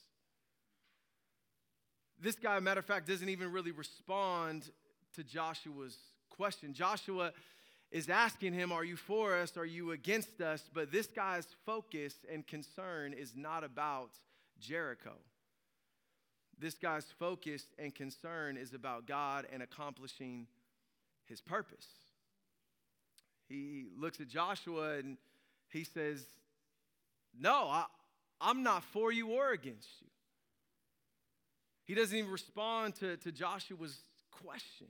This 2.19 2.35
guy, 2.35 2.59
matter 2.59 2.79
of 2.79 2.85
fact, 2.85 3.07
doesn't 3.07 3.29
even 3.29 3.51
really 3.51 3.71
respond 3.71 4.69
to 5.15 5.23
Joshua's 5.23 5.97
question. 6.29 6.73
Joshua 6.73 7.31
is 7.91 8.09
asking 8.09 8.53
him, 8.53 8.71
Are 8.71 8.83
you 8.83 8.95
for 8.95 9.35
us? 9.35 9.57
Are 9.57 9.65
you 9.65 9.91
against 9.91 10.41
us? 10.41 10.63
But 10.73 10.91
this 10.91 11.07
guy's 11.07 11.47
focus 11.65 12.13
and 12.31 12.45
concern 12.45 13.13
is 13.13 13.33
not 13.35 13.63
about 13.63 14.11
Jericho. 14.59 15.13
This 16.57 16.75
guy's 16.75 17.05
focus 17.19 17.65
and 17.77 17.93
concern 17.93 18.57
is 18.57 18.73
about 18.73 19.07
God 19.07 19.45
and 19.51 19.61
accomplishing 19.61 20.47
his 21.25 21.41
purpose. 21.41 21.87
He 23.47 23.85
looks 23.97 24.19
at 24.19 24.27
Joshua 24.27 24.97
and 24.97 25.17
he 25.69 25.83
says, 25.83 26.25
No, 27.37 27.67
I, 27.69 27.85
I'm 28.39 28.63
not 28.63 28.83
for 28.83 29.11
you 29.11 29.31
or 29.31 29.51
against 29.51 29.89
you. 30.01 30.07
He 31.85 31.93
doesn't 31.93 32.17
even 32.17 32.31
respond 32.31 32.95
to, 32.95 33.17
to 33.17 33.31
Joshua's 33.31 33.97
question. 34.31 34.87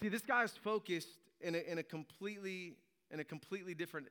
See, 0.00 0.08
this 0.08 0.22
guy 0.22 0.42
is 0.42 0.52
focused 0.52 1.08
in 1.40 1.54
a, 1.54 1.58
in 1.58 1.78
a 1.78 1.82
completely 1.82 2.76
in 3.10 3.20
a 3.20 3.24
completely 3.24 3.74
different 3.74 4.08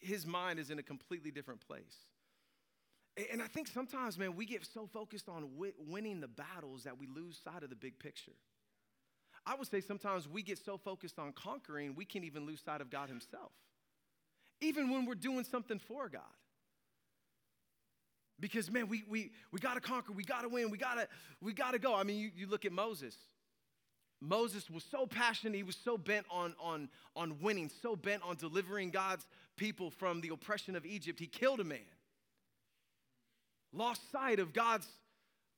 his 0.00 0.26
mind 0.26 0.58
is 0.58 0.70
in 0.70 0.78
a 0.78 0.82
completely 0.82 1.30
different 1.30 1.60
place. 1.66 2.06
And 3.30 3.40
I 3.40 3.46
think 3.46 3.68
sometimes, 3.68 4.18
man, 4.18 4.34
we 4.34 4.44
get 4.44 4.66
so 4.66 4.86
focused 4.86 5.28
on 5.28 5.48
winning 5.88 6.20
the 6.20 6.28
battles 6.28 6.84
that 6.84 6.98
we 6.98 7.06
lose 7.06 7.40
sight 7.42 7.62
of 7.62 7.70
the 7.70 7.76
big 7.76 7.98
picture. 7.98 8.32
I 9.46 9.54
would 9.54 9.68
say 9.70 9.80
sometimes 9.80 10.28
we 10.28 10.42
get 10.42 10.58
so 10.58 10.76
focused 10.76 11.18
on 11.18 11.32
conquering, 11.32 11.94
we 11.94 12.04
can't 12.04 12.24
even 12.24 12.44
lose 12.44 12.60
sight 12.60 12.80
of 12.80 12.90
God 12.90 13.08
Himself, 13.08 13.52
even 14.60 14.90
when 14.90 15.06
we're 15.06 15.14
doing 15.14 15.44
something 15.44 15.78
for 15.78 16.08
God. 16.08 16.22
Because 18.40 18.70
man, 18.70 18.88
we 18.88 19.04
we 19.08 19.32
we 19.52 19.60
gotta 19.60 19.80
conquer, 19.80 20.12
we 20.12 20.24
gotta 20.24 20.48
win, 20.48 20.70
we 20.70 20.78
gotta, 20.78 21.08
we 21.40 21.52
gotta 21.52 21.78
go. 21.78 21.94
I 21.94 22.02
mean, 22.02 22.18
you, 22.18 22.30
you 22.34 22.46
look 22.46 22.64
at 22.64 22.72
Moses. 22.72 23.16
Moses 24.20 24.70
was 24.70 24.84
so 24.90 25.06
passionate, 25.06 25.54
he 25.54 25.62
was 25.62 25.76
so 25.76 25.98
bent 25.98 26.24
on, 26.30 26.54
on, 26.58 26.88
on 27.14 27.36
winning, 27.42 27.70
so 27.82 27.94
bent 27.94 28.22
on 28.22 28.36
delivering 28.36 28.90
God's 28.90 29.26
people 29.56 29.90
from 29.90 30.20
the 30.20 30.28
oppression 30.28 30.76
of 30.76 30.86
Egypt, 30.86 31.20
he 31.20 31.26
killed 31.26 31.60
a 31.60 31.64
man. 31.64 31.78
Lost 33.72 34.00
sight 34.10 34.38
of 34.38 34.52
God's 34.52 34.86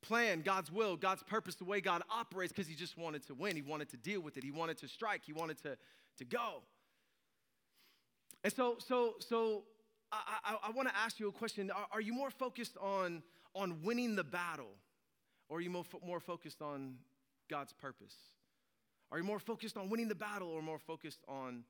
plan, 0.03 0.41
God's 0.41 0.73
will, 0.73 0.97
God's 0.97 1.23
purpose, 1.23 1.55
the 1.57 1.65
way 1.65 1.81
God 1.81 2.03
operates, 2.11 2.53
because 2.53 2.67
he 2.67 2.75
just 2.75 2.97
wanted 2.97 3.27
to 3.27 3.35
win. 3.35 3.57
He 3.57 3.63
wanted 3.63 3.91
to 3.91 3.97
deal 3.97 4.21
with 4.21 4.37
it. 4.37 4.45
He 4.45 4.51
wanted 4.51 4.79
to 4.79 4.89
strike. 4.89 5.23
He 5.25 5.33
wanted 5.33 5.63
to, 5.63 5.77
to 6.19 6.25
go. 6.25 6.63
And 8.43 8.53
so, 8.53 8.77
so, 8.79 9.15
so 9.21 9.65
I, 10.13 10.39
I, 10.45 10.57
I 10.69 10.71
want 10.71 10.89
to 10.89 10.97
ask 10.97 11.19
you 11.19 11.29
a 11.29 11.33
question. 11.33 11.71
Are, 11.71 11.87
are, 11.93 12.01
you 12.01 12.13
more 12.13 12.31
focused 12.31 12.77
on, 12.81 13.23
on 13.55 13.83
winning 13.83 14.17
the 14.17 14.25
battle, 14.25 14.75
or 15.49 15.59
are 15.59 15.61
you 15.61 15.71
more, 15.71 15.85
more 16.05 16.21
focused 16.21 16.63
on 16.63 16.97
God's 17.51 17.73
purpose? 17.73 18.15
Are 19.11 19.19
you 19.19 19.25
more 19.25 19.39
focused 19.39 19.77
on 19.77 19.89
winning 19.89 20.09
the 20.09 20.15
battle, 20.15 20.49
or 20.49 20.63
more 20.63 20.79
focused 20.79 21.21
on 21.29 21.65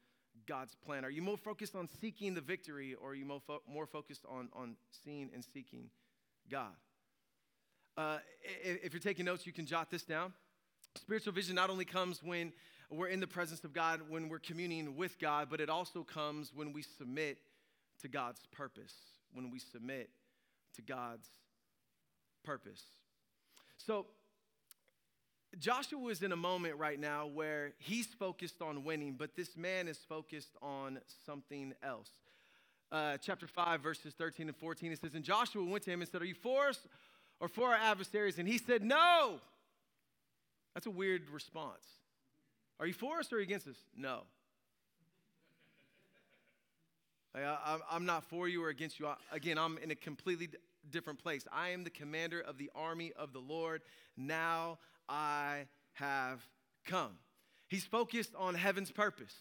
God's 0.47 0.75
plan? 0.75 1.05
Are 1.05 1.11
you 1.11 1.23
more 1.23 1.37
focused 1.37 1.75
on 1.75 1.89
seeking 2.01 2.35
the 2.35 2.41
victory, 2.41 2.95
or 2.95 3.11
are 3.11 3.15
you 3.15 3.25
more, 3.25 3.41
fo- 3.47 3.63
more 3.69 3.87
focused 3.87 4.25
on, 4.29 4.49
on 4.53 4.77
seeing 5.05 5.31
and 5.35 5.45
seeking 5.45 5.91
God? 6.51 6.73
Uh, 7.97 8.19
if, 8.63 8.85
if 8.85 8.93
you're 8.93 9.01
taking 9.01 9.25
notes, 9.25 9.47
you 9.47 9.53
can 9.53 9.67
jot 9.67 9.91
this 9.91 10.03
down. 10.03 10.33
Spiritual 10.97 11.33
vision 11.33 11.55
not 11.55 11.71
only 11.71 11.85
comes 11.85 12.23
when 12.23 12.53
we're 12.91 13.09
in 13.09 13.21
the 13.21 13.27
presence 13.27 13.65
of 13.65 13.73
God, 13.73 14.01
when 14.09 14.29
we're 14.29 14.39
communing 14.39 14.97
with 14.97 15.19
God, 15.19 15.49
but 15.51 15.61
it 15.61 15.69
also 15.69 16.03
comes 16.03 16.53
when 16.55 16.73
we 16.73 16.83
submit 16.83 17.39
to 18.03 18.09
God's 18.09 18.41
purpose, 18.53 18.95
when 19.33 19.51
we 19.51 19.59
submit 19.59 20.11
to 20.77 20.83
God's 20.83 21.29
purpose. 22.45 22.83
So, 23.79 24.07
Joshua 25.59 26.09
is 26.09 26.23
in 26.23 26.33
a 26.33 26.37
moment 26.37 26.77
right 26.77 27.01
now 27.01 27.27
where 27.27 27.73
he's 27.79 28.07
focused 28.07 28.61
on 28.61 28.85
winning, 28.85 29.15
but 29.19 29.37
this 29.37 29.57
man 29.57 29.89
is 29.89 29.99
focused 29.99 30.57
on 30.61 30.99
something 31.25 31.73
else. 31.83 32.11
Uh, 32.93 33.17
chapter 33.19 33.47
5, 33.47 33.81
verses 33.81 34.15
13 34.15 34.49
and 34.49 34.57
14, 34.57 34.93
it 34.93 35.01
says, 35.01 35.15
And 35.15 35.25
Joshua 35.25 35.65
went 35.65 35.85
to 35.85 35.91
him 35.91 36.03
and 36.03 36.11
said, 36.11 36.23
Are 36.23 36.27
you 36.27 36.35
for 36.35 36.69
us 36.69 36.79
or 37.41 37.49
for 37.49 37.69
our 37.69 37.75
adversaries? 37.75 38.39
And 38.39 38.47
he 38.47 38.59
said, 38.59 38.85
No. 38.85 39.41
That's 40.75 40.87
a 40.87 40.91
weird 40.91 41.31
response. 41.31 41.85
Are 42.79 42.87
you 42.87 42.93
for 42.93 43.19
us 43.19 43.33
or 43.33 43.39
against 43.39 43.67
us? 43.67 43.77
No. 43.97 44.23
I, 47.45 47.79
am 47.93 48.07
not 48.07 48.25
for 48.25 48.49
you 48.49 48.65
or 48.65 48.69
against 48.69 48.99
you. 48.99 49.09
Again, 49.31 49.59
I'm 49.59 49.79
in 49.79 49.91
a 49.91 49.95
completely 49.95 50.49
different 50.91 51.23
place. 51.23 51.47
I 51.53 51.71
am 51.71 51.85
the 51.85 51.91
commander 51.91 52.41
of 52.41 52.59
the 52.59 52.71
army 52.75 53.13
of 53.17 53.33
the 53.33 53.41
Lord. 53.41 53.83
Now 54.17 54.79
I 55.09 55.67
have 55.95 56.41
come. 56.87 57.19
He's 57.69 57.85
focused 57.85 58.35
on 58.37 58.55
heaven's 58.55 58.91
purpose. 58.91 59.35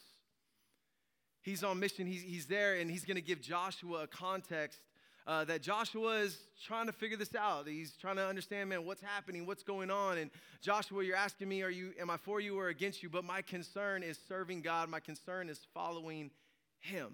He's 1.41 1.63
on 1.63 1.79
mission. 1.79 2.07
He's, 2.07 2.23
he's 2.23 2.47
there, 2.47 2.75
and 2.75 2.89
he's 2.89 3.05
going 3.05 3.15
to 3.15 3.21
give 3.21 3.39
Joshua 3.39 4.03
a 4.03 4.07
context 4.07 4.79
uh, 5.27 5.45
that 5.45 5.61
Joshua 5.61 6.19
is 6.19 6.37
trying 6.65 6.87
to 6.87 6.91
figure 6.91 7.17
this 7.17 7.35
out. 7.35 7.67
He's 7.67 7.93
trying 7.99 8.15
to 8.17 8.25
understand, 8.25 8.69
man, 8.69 8.85
what's 8.85 9.01
happening, 9.01 9.45
what's 9.45 9.63
going 9.63 9.91
on. 9.91 10.17
And 10.17 10.31
Joshua, 10.61 11.03
you're 11.03 11.15
asking 11.15 11.47
me, 11.49 11.61
are 11.61 11.69
you, 11.69 11.93
am 11.99 12.09
I 12.09 12.17
for 12.17 12.39
you 12.39 12.57
or 12.57 12.69
against 12.69 13.03
you? 13.03 13.09
But 13.09 13.23
my 13.23 13.41
concern 13.41 14.03
is 14.03 14.19
serving 14.27 14.61
God. 14.61 14.89
My 14.89 14.99
concern 14.99 15.49
is 15.49 15.59
following 15.73 16.31
Him. 16.79 17.13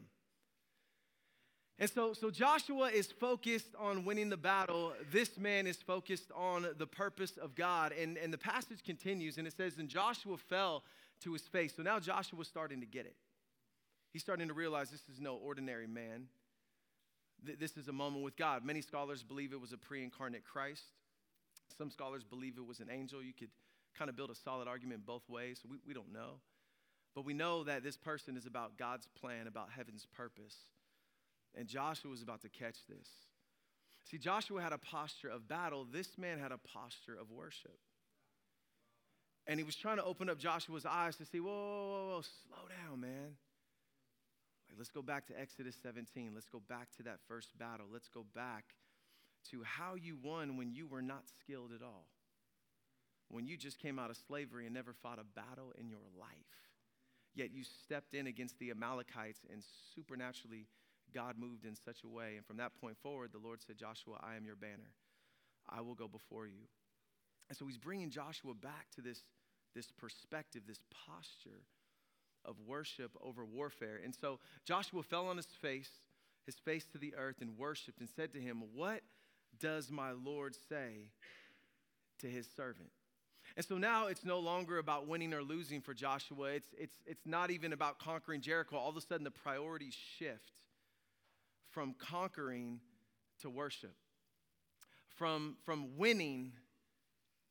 And 1.81 1.89
so, 1.89 2.13
so 2.13 2.29
Joshua 2.29 2.89
is 2.89 3.07
focused 3.07 3.73
on 3.79 4.05
winning 4.05 4.29
the 4.29 4.37
battle. 4.37 4.93
This 5.11 5.39
man 5.39 5.65
is 5.65 5.77
focused 5.77 6.31
on 6.35 6.67
the 6.77 6.85
purpose 6.85 7.37
of 7.37 7.55
God. 7.55 7.91
And, 7.91 8.19
and 8.19 8.31
the 8.31 8.37
passage 8.37 8.83
continues, 8.85 9.39
and 9.39 9.47
it 9.47 9.57
says, 9.57 9.79
And 9.79 9.89
Joshua 9.89 10.37
fell 10.37 10.83
to 11.21 11.33
his 11.33 11.41
face. 11.41 11.73
So 11.75 11.81
now 11.81 11.99
Joshua's 11.99 12.47
starting 12.47 12.81
to 12.81 12.85
get 12.85 13.07
it. 13.07 13.15
He's 14.13 14.21
starting 14.21 14.47
to 14.49 14.53
realize 14.53 14.91
this 14.91 15.09
is 15.11 15.19
no 15.19 15.37
ordinary 15.37 15.87
man. 15.87 16.27
This 17.43 17.75
is 17.75 17.87
a 17.87 17.93
moment 17.93 18.23
with 18.23 18.37
God. 18.37 18.63
Many 18.63 18.81
scholars 18.81 19.23
believe 19.23 19.51
it 19.51 19.59
was 19.59 19.73
a 19.73 19.77
pre 19.77 20.03
incarnate 20.03 20.43
Christ. 20.45 20.83
Some 21.75 21.89
scholars 21.89 22.23
believe 22.23 22.59
it 22.59 22.67
was 22.67 22.79
an 22.79 22.91
angel. 22.91 23.23
You 23.23 23.33
could 23.33 23.49
kind 23.97 24.07
of 24.07 24.15
build 24.15 24.29
a 24.29 24.35
solid 24.35 24.67
argument 24.67 25.03
both 25.07 25.27
ways. 25.27 25.61
We, 25.67 25.77
we 25.87 25.95
don't 25.95 26.13
know. 26.13 26.41
But 27.15 27.25
we 27.25 27.33
know 27.33 27.63
that 27.63 27.83
this 27.83 27.97
person 27.97 28.37
is 28.37 28.45
about 28.45 28.77
God's 28.77 29.07
plan, 29.19 29.47
about 29.47 29.69
heaven's 29.75 30.05
purpose. 30.05 30.55
And 31.55 31.67
Joshua 31.67 32.09
was 32.09 32.21
about 32.21 32.41
to 32.41 32.49
catch 32.49 32.77
this. 32.87 33.07
See, 34.09 34.17
Joshua 34.17 34.61
had 34.61 34.73
a 34.73 34.77
posture 34.77 35.29
of 35.29 35.47
battle. 35.47 35.85
This 35.89 36.17
man 36.17 36.39
had 36.39 36.51
a 36.51 36.57
posture 36.57 37.17
of 37.19 37.31
worship. 37.31 37.77
And 39.47 39.59
he 39.59 39.63
was 39.63 39.75
trying 39.75 39.97
to 39.97 40.03
open 40.03 40.29
up 40.29 40.37
Joshua's 40.37 40.85
eyes 40.85 41.15
to 41.17 41.25
see, 41.25 41.39
whoa, 41.39 41.51
whoa, 41.51 41.87
whoa, 41.87 42.15
whoa 42.15 42.21
slow 42.21 42.67
down, 42.69 43.01
man. 43.01 43.35
Like, 44.69 44.77
let's 44.77 44.89
go 44.89 45.01
back 45.01 45.27
to 45.27 45.39
Exodus 45.39 45.75
17. 45.81 46.31
Let's 46.33 46.47
go 46.47 46.61
back 46.69 46.89
to 46.97 47.03
that 47.03 47.19
first 47.27 47.57
battle. 47.57 47.87
Let's 47.91 48.07
go 48.07 48.25
back 48.33 48.63
to 49.49 49.63
how 49.63 49.95
you 49.95 50.17
won 50.21 50.57
when 50.57 50.71
you 50.71 50.87
were 50.87 51.01
not 51.01 51.23
skilled 51.39 51.71
at 51.73 51.83
all. 51.83 52.07
When 53.29 53.47
you 53.47 53.57
just 53.57 53.79
came 53.79 53.97
out 53.97 54.09
of 54.09 54.17
slavery 54.27 54.65
and 54.65 54.73
never 54.73 54.93
fought 54.93 55.19
a 55.19 55.23
battle 55.23 55.73
in 55.77 55.89
your 55.89 55.99
life. 56.19 56.29
Yet 57.33 57.51
you 57.51 57.63
stepped 57.63 58.13
in 58.13 58.27
against 58.27 58.59
the 58.59 58.71
Amalekites 58.71 59.39
and 59.51 59.63
supernaturally 59.95 60.67
God 61.13 61.35
moved 61.37 61.65
in 61.65 61.75
such 61.75 62.03
a 62.03 62.07
way. 62.07 62.35
And 62.37 62.45
from 62.45 62.57
that 62.57 62.79
point 62.79 62.97
forward, 62.97 63.31
the 63.31 63.39
Lord 63.39 63.61
said, 63.61 63.77
Joshua, 63.77 64.17
I 64.21 64.35
am 64.35 64.45
your 64.45 64.55
banner. 64.55 64.91
I 65.69 65.81
will 65.81 65.95
go 65.95 66.07
before 66.07 66.47
you. 66.47 66.67
And 67.49 67.57
so 67.57 67.65
he's 67.65 67.77
bringing 67.77 68.09
Joshua 68.09 68.53
back 68.53 68.87
to 68.95 69.01
this, 69.01 69.21
this 69.75 69.91
perspective, 69.91 70.63
this 70.67 70.81
posture 71.07 71.63
of 72.45 72.55
worship 72.65 73.11
over 73.21 73.45
warfare. 73.45 73.99
And 74.03 74.15
so 74.15 74.39
Joshua 74.65 75.03
fell 75.03 75.27
on 75.27 75.37
his 75.37 75.45
face, 75.45 75.89
his 76.45 76.55
face 76.55 76.85
to 76.93 76.97
the 76.97 77.13
earth, 77.15 77.37
and 77.41 77.57
worshiped 77.57 77.99
and 77.99 78.09
said 78.09 78.33
to 78.33 78.39
him, 78.39 78.63
What 78.73 79.01
does 79.59 79.91
my 79.91 80.11
Lord 80.11 80.55
say 80.69 81.09
to 82.19 82.27
his 82.27 82.47
servant? 82.55 82.89
And 83.57 83.65
so 83.65 83.77
now 83.77 84.07
it's 84.07 84.23
no 84.23 84.39
longer 84.39 84.77
about 84.77 85.07
winning 85.07 85.33
or 85.33 85.43
losing 85.43 85.81
for 85.81 85.93
Joshua. 85.93 86.51
It's, 86.51 86.69
it's, 86.77 86.95
it's 87.05 87.25
not 87.25 87.51
even 87.51 87.73
about 87.73 87.99
conquering 87.99 88.39
Jericho. 88.39 88.77
All 88.77 88.89
of 88.89 88.95
a 88.95 89.01
sudden, 89.01 89.25
the 89.25 89.31
priorities 89.31 89.93
shift 90.17 90.60
from 91.71 91.95
conquering 91.97 92.79
to 93.41 93.49
worship, 93.49 93.95
from, 95.15 95.57
from 95.63 95.97
winning 95.97 96.53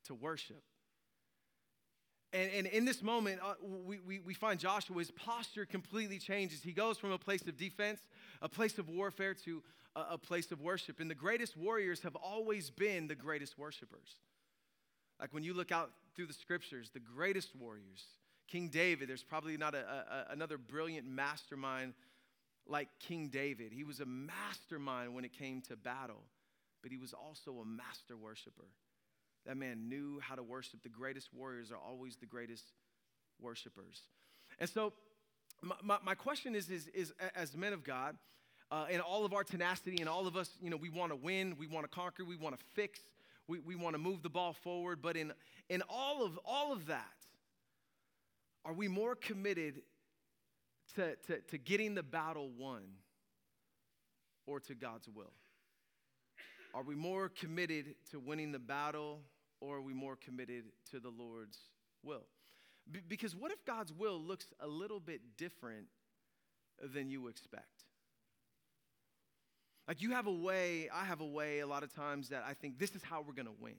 to 0.07 0.15
worship. 0.15 0.63
And, 2.33 2.51
and 2.53 2.67
in 2.69 2.85
this 2.85 3.03
moment, 3.03 3.41
uh, 3.43 3.55
we, 3.61 3.99
we, 3.99 4.21
we 4.21 4.35
find 4.35 4.61
Joshua, 4.61 4.99
his 4.99 5.11
posture 5.11 5.67
completely 5.67 6.19
changes. 6.19 6.63
He 6.63 6.73
goes 6.73 6.97
from 6.97 7.11
a 7.11 7.19
place 7.19 7.43
of 7.47 7.57
defense, 7.57 8.01
a 8.41 8.49
place 8.49 8.79
of 8.79 8.89
warfare, 8.89 9.35
to 9.47 9.63
a, 9.97 10.01
a 10.13 10.19
place 10.19 10.53
of 10.53 10.61
worship. 10.61 11.01
And 11.01 11.11
the 11.11 11.15
greatest 11.17 11.57
warriors 11.57 12.03
have 12.03 12.15
always 12.15 12.71
been 12.71 13.09
the 13.09 13.17
greatest 13.17 13.59
worshipers. 13.59 14.17
Like 15.21 15.35
when 15.35 15.43
you 15.43 15.55
look 15.55 15.73
out 15.73 15.91
through 16.15 16.27
the 16.27 16.33
scriptures, 16.33 16.91
the 16.95 17.01
greatest 17.01 17.57
warriors, 17.57 18.05
King 18.47 18.69
David, 18.69 19.09
there's 19.09 19.25
probably 19.25 19.57
not 19.57 19.75
a, 19.75 19.79
a, 19.79 20.33
another 20.33 20.57
brilliant 20.57 21.09
mastermind 21.09 21.95
like 22.71 22.89
King 23.01 23.29
David. 23.29 23.73
He 23.73 23.85
was 23.85 24.01
a 24.01 24.07
mastermind 24.07 25.15
when 25.15 25.25
it 25.25 25.33
came 25.33 25.61
to 25.63 25.77
battle, 25.77 26.23
but 26.83 26.91
he 26.91 26.99
was 26.99 27.13
also 27.13 27.59
a 27.61 27.65
master 27.65 28.17
worshiper. 28.17 28.69
That 29.47 29.57
man 29.57 29.89
knew 29.89 30.21
how 30.21 30.35
to 30.35 30.43
worship. 30.43 30.83
The 30.83 30.89
greatest 30.89 31.31
warriors 31.35 31.71
are 31.71 31.79
always 31.79 32.17
the 32.17 32.27
greatest 32.27 32.65
worshipers. 33.41 34.03
And 34.59 34.69
so, 34.69 34.93
my, 35.63 35.75
my, 35.83 35.99
my 36.05 36.15
question 36.15 36.55
is, 36.55 36.71
is, 36.71 36.89
is, 36.89 37.13
as 37.35 37.57
men 37.57 37.73
of 37.73 37.83
God, 37.83 38.17
uh, 38.71 38.87
in 38.89 39.01
all 39.01 39.25
of 39.25 39.33
our 39.33 39.43
tenacity 39.43 39.97
and 40.01 40.09
all 40.09 40.27
of 40.27 40.37
us, 40.37 40.51
you 40.63 40.71
know, 40.71 40.77
we 40.77 40.91
want 40.91 41.11
to 41.11 41.17
win, 41.17 41.57
we 41.59 41.67
want 41.67 41.85
to 41.85 41.91
conquer, 41.91 42.25
we 42.25 42.37
want 42.37 42.59
to 42.59 42.65
fix, 42.75 43.01
we, 43.49 43.59
we 43.59 43.75
want 43.75 43.95
to 43.95 43.99
move 43.99 44.23
the 44.23 44.31
ball 44.31 44.53
forward. 44.53 45.01
But 45.03 45.17
in, 45.17 45.33
in 45.69 45.83
all, 45.89 46.25
of, 46.25 46.39
all 46.45 46.73
of 46.73 46.87
that, 46.87 47.05
are 48.65 48.73
we 48.73 48.89
more 48.89 49.17
committed 49.17 49.83
to, 50.96 51.16
to, 51.26 51.40
to 51.40 51.59
getting 51.59 51.94
the 51.94 52.03
battle 52.03 52.50
won 52.57 52.83
or 54.46 54.61
to 54.61 54.74
God's 54.74 55.09
will? 55.09 55.33
Are 56.74 56.83
we 56.83 56.94
more 56.94 57.29
committed 57.29 57.94
to 58.11 58.20
winning 58.20 58.53
the 58.53 58.59
battle 58.59 59.20
or 59.61 59.76
are 59.76 59.83
we 59.83 59.92
more 59.92 60.16
committed 60.16 60.64
to 60.90 61.00
the 61.00 61.11
Lord's 61.11 61.59
will? 62.03 62.26
B- 62.90 63.00
because 63.07 63.35
what 63.35 63.50
if 63.50 63.64
God's 63.64 63.92
will 63.92 64.20
looks 64.20 64.46
a 64.61 64.68
little 64.68 65.00
bit 65.00 65.20
different 65.37 65.87
than 66.94 67.11
you 67.11 67.29
expect? 67.29 67.85
Like 69.88 70.00
you 70.00 70.12
have 70.12 70.29
a 70.29 70.33
way, 70.33 70.88
I 70.94 71.05
have 71.05 71.20
a 71.20 71.26
way 71.26 71.59
a 71.59 71.66
lot 71.66 71.83
of 71.83 71.92
times 71.92 72.29
that 72.29 72.44
I 72.46 72.55
think 72.55 72.79
this 72.79 72.94
is 72.94 73.03
how 73.03 73.24
we're 73.26 73.35
going 73.35 73.46
to 73.46 73.61
win. 73.61 73.74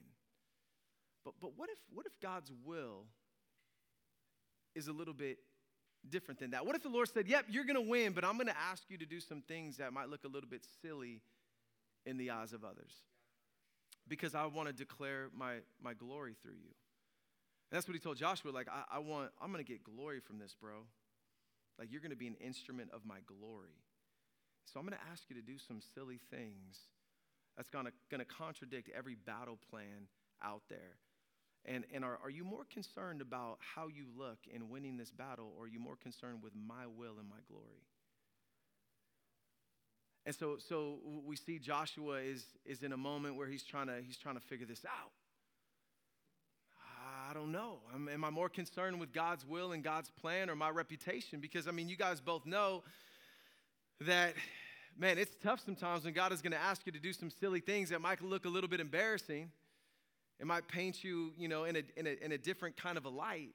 But, 1.24 1.34
but 1.40 1.52
what, 1.56 1.70
if, 1.70 1.78
what 1.92 2.04
if 2.04 2.12
God's 2.20 2.52
will 2.64 3.06
is 4.74 4.88
a 4.88 4.92
little 4.92 5.14
bit 5.14 5.38
different 6.08 6.40
than 6.40 6.50
that? 6.50 6.66
What 6.66 6.76
if 6.76 6.82
the 6.82 6.88
Lord 6.88 7.08
said, 7.08 7.28
Yep, 7.28 7.46
you're 7.48 7.64
going 7.64 7.82
to 7.82 7.88
win, 7.90 8.12
but 8.12 8.24
I'm 8.24 8.34
going 8.34 8.48
to 8.48 8.58
ask 8.58 8.84
you 8.88 8.98
to 8.98 9.06
do 9.06 9.20
some 9.20 9.42
things 9.42 9.76
that 9.76 9.92
might 9.92 10.08
look 10.08 10.24
a 10.24 10.28
little 10.28 10.48
bit 10.48 10.64
silly 10.80 11.20
in 12.06 12.16
the 12.16 12.30
eyes 12.30 12.52
of 12.52 12.64
others? 12.64 12.92
Because 14.08 14.34
I 14.34 14.46
want 14.46 14.68
to 14.68 14.74
declare 14.74 15.28
my, 15.36 15.56
my 15.82 15.94
glory 15.94 16.34
through 16.42 16.52
you. 16.52 16.74
And 17.70 17.76
that's 17.76 17.86
what 17.86 17.94
he 17.94 18.00
told 18.00 18.16
Joshua. 18.16 18.50
Like, 18.50 18.68
I, 18.68 18.96
I 18.96 18.98
want, 18.98 19.30
I'm 19.40 19.52
going 19.52 19.64
to 19.64 19.70
get 19.70 19.84
glory 19.84 20.20
from 20.20 20.38
this, 20.38 20.54
bro. 20.60 20.84
Like, 21.78 21.90
you're 21.90 22.00
going 22.00 22.10
to 22.10 22.16
be 22.16 22.26
an 22.26 22.36
instrument 22.40 22.90
of 22.92 23.06
my 23.06 23.18
glory. 23.26 23.78
So 24.66 24.78
I'm 24.78 24.86
going 24.86 24.98
to 24.98 25.10
ask 25.10 25.24
you 25.28 25.36
to 25.36 25.42
do 25.42 25.58
some 25.58 25.80
silly 25.94 26.20
things 26.30 26.78
that's 27.56 27.70
going 27.70 27.86
to 27.86 28.24
contradict 28.24 28.90
every 28.96 29.14
battle 29.14 29.58
plan 29.70 30.08
out 30.42 30.62
there. 30.68 30.98
And, 31.64 31.84
and 31.94 32.04
are, 32.04 32.18
are 32.22 32.30
you 32.30 32.44
more 32.44 32.64
concerned 32.72 33.20
about 33.20 33.58
how 33.74 33.86
you 33.86 34.06
look 34.16 34.38
in 34.52 34.68
winning 34.68 34.96
this 34.96 35.10
battle, 35.10 35.52
or 35.56 35.66
are 35.66 35.68
you 35.68 35.78
more 35.78 35.96
concerned 35.96 36.42
with 36.42 36.52
my 36.54 36.86
will 36.86 37.18
and 37.20 37.28
my 37.28 37.36
glory? 37.48 37.86
And 40.24 40.34
so, 40.34 40.56
so 40.58 40.98
we 41.24 41.36
see 41.36 41.58
Joshua 41.58 42.18
is, 42.18 42.44
is 42.64 42.82
in 42.82 42.92
a 42.92 42.96
moment 42.96 43.36
where 43.36 43.48
he's 43.48 43.64
trying 43.64 43.88
to, 43.88 44.00
he's 44.04 44.16
trying 44.16 44.36
to 44.36 44.40
figure 44.40 44.66
this 44.66 44.84
out. 44.84 45.10
I 47.28 47.34
don't 47.34 47.50
know. 47.50 47.78
am 47.94 48.08
am 48.08 48.24
I 48.24 48.30
more 48.30 48.48
concerned 48.48 49.00
with 49.00 49.12
God's 49.12 49.46
will 49.46 49.72
and 49.72 49.82
God's 49.82 50.10
plan 50.10 50.50
or 50.50 50.54
my 50.54 50.68
reputation? 50.68 51.40
Because, 51.40 51.66
I 51.66 51.70
mean, 51.70 51.88
you 51.88 51.96
guys 51.96 52.20
both 52.20 52.44
know 52.44 52.82
that, 54.02 54.34
man, 54.98 55.18
it's 55.18 55.34
tough 55.42 55.60
sometimes 55.64 56.04
when 56.04 56.12
God 56.12 56.32
is 56.32 56.42
going 56.42 56.52
to 56.52 56.60
ask 56.60 56.84
you 56.84 56.92
to 56.92 56.98
do 56.98 57.12
some 57.12 57.30
silly 57.30 57.60
things 57.60 57.88
that 57.88 58.00
might 58.00 58.22
look 58.22 58.44
a 58.44 58.48
little 58.48 58.68
bit 58.68 58.80
embarrassing. 58.80 59.50
It 60.42 60.46
might 60.48 60.66
paint 60.66 61.04
you, 61.04 61.32
you 61.38 61.46
know, 61.46 61.62
in 61.62 61.76
a, 61.76 61.82
in 61.96 62.08
a, 62.08 62.24
in 62.24 62.32
a 62.32 62.36
different 62.36 62.76
kind 62.76 62.98
of 62.98 63.04
a 63.04 63.08
light. 63.08 63.54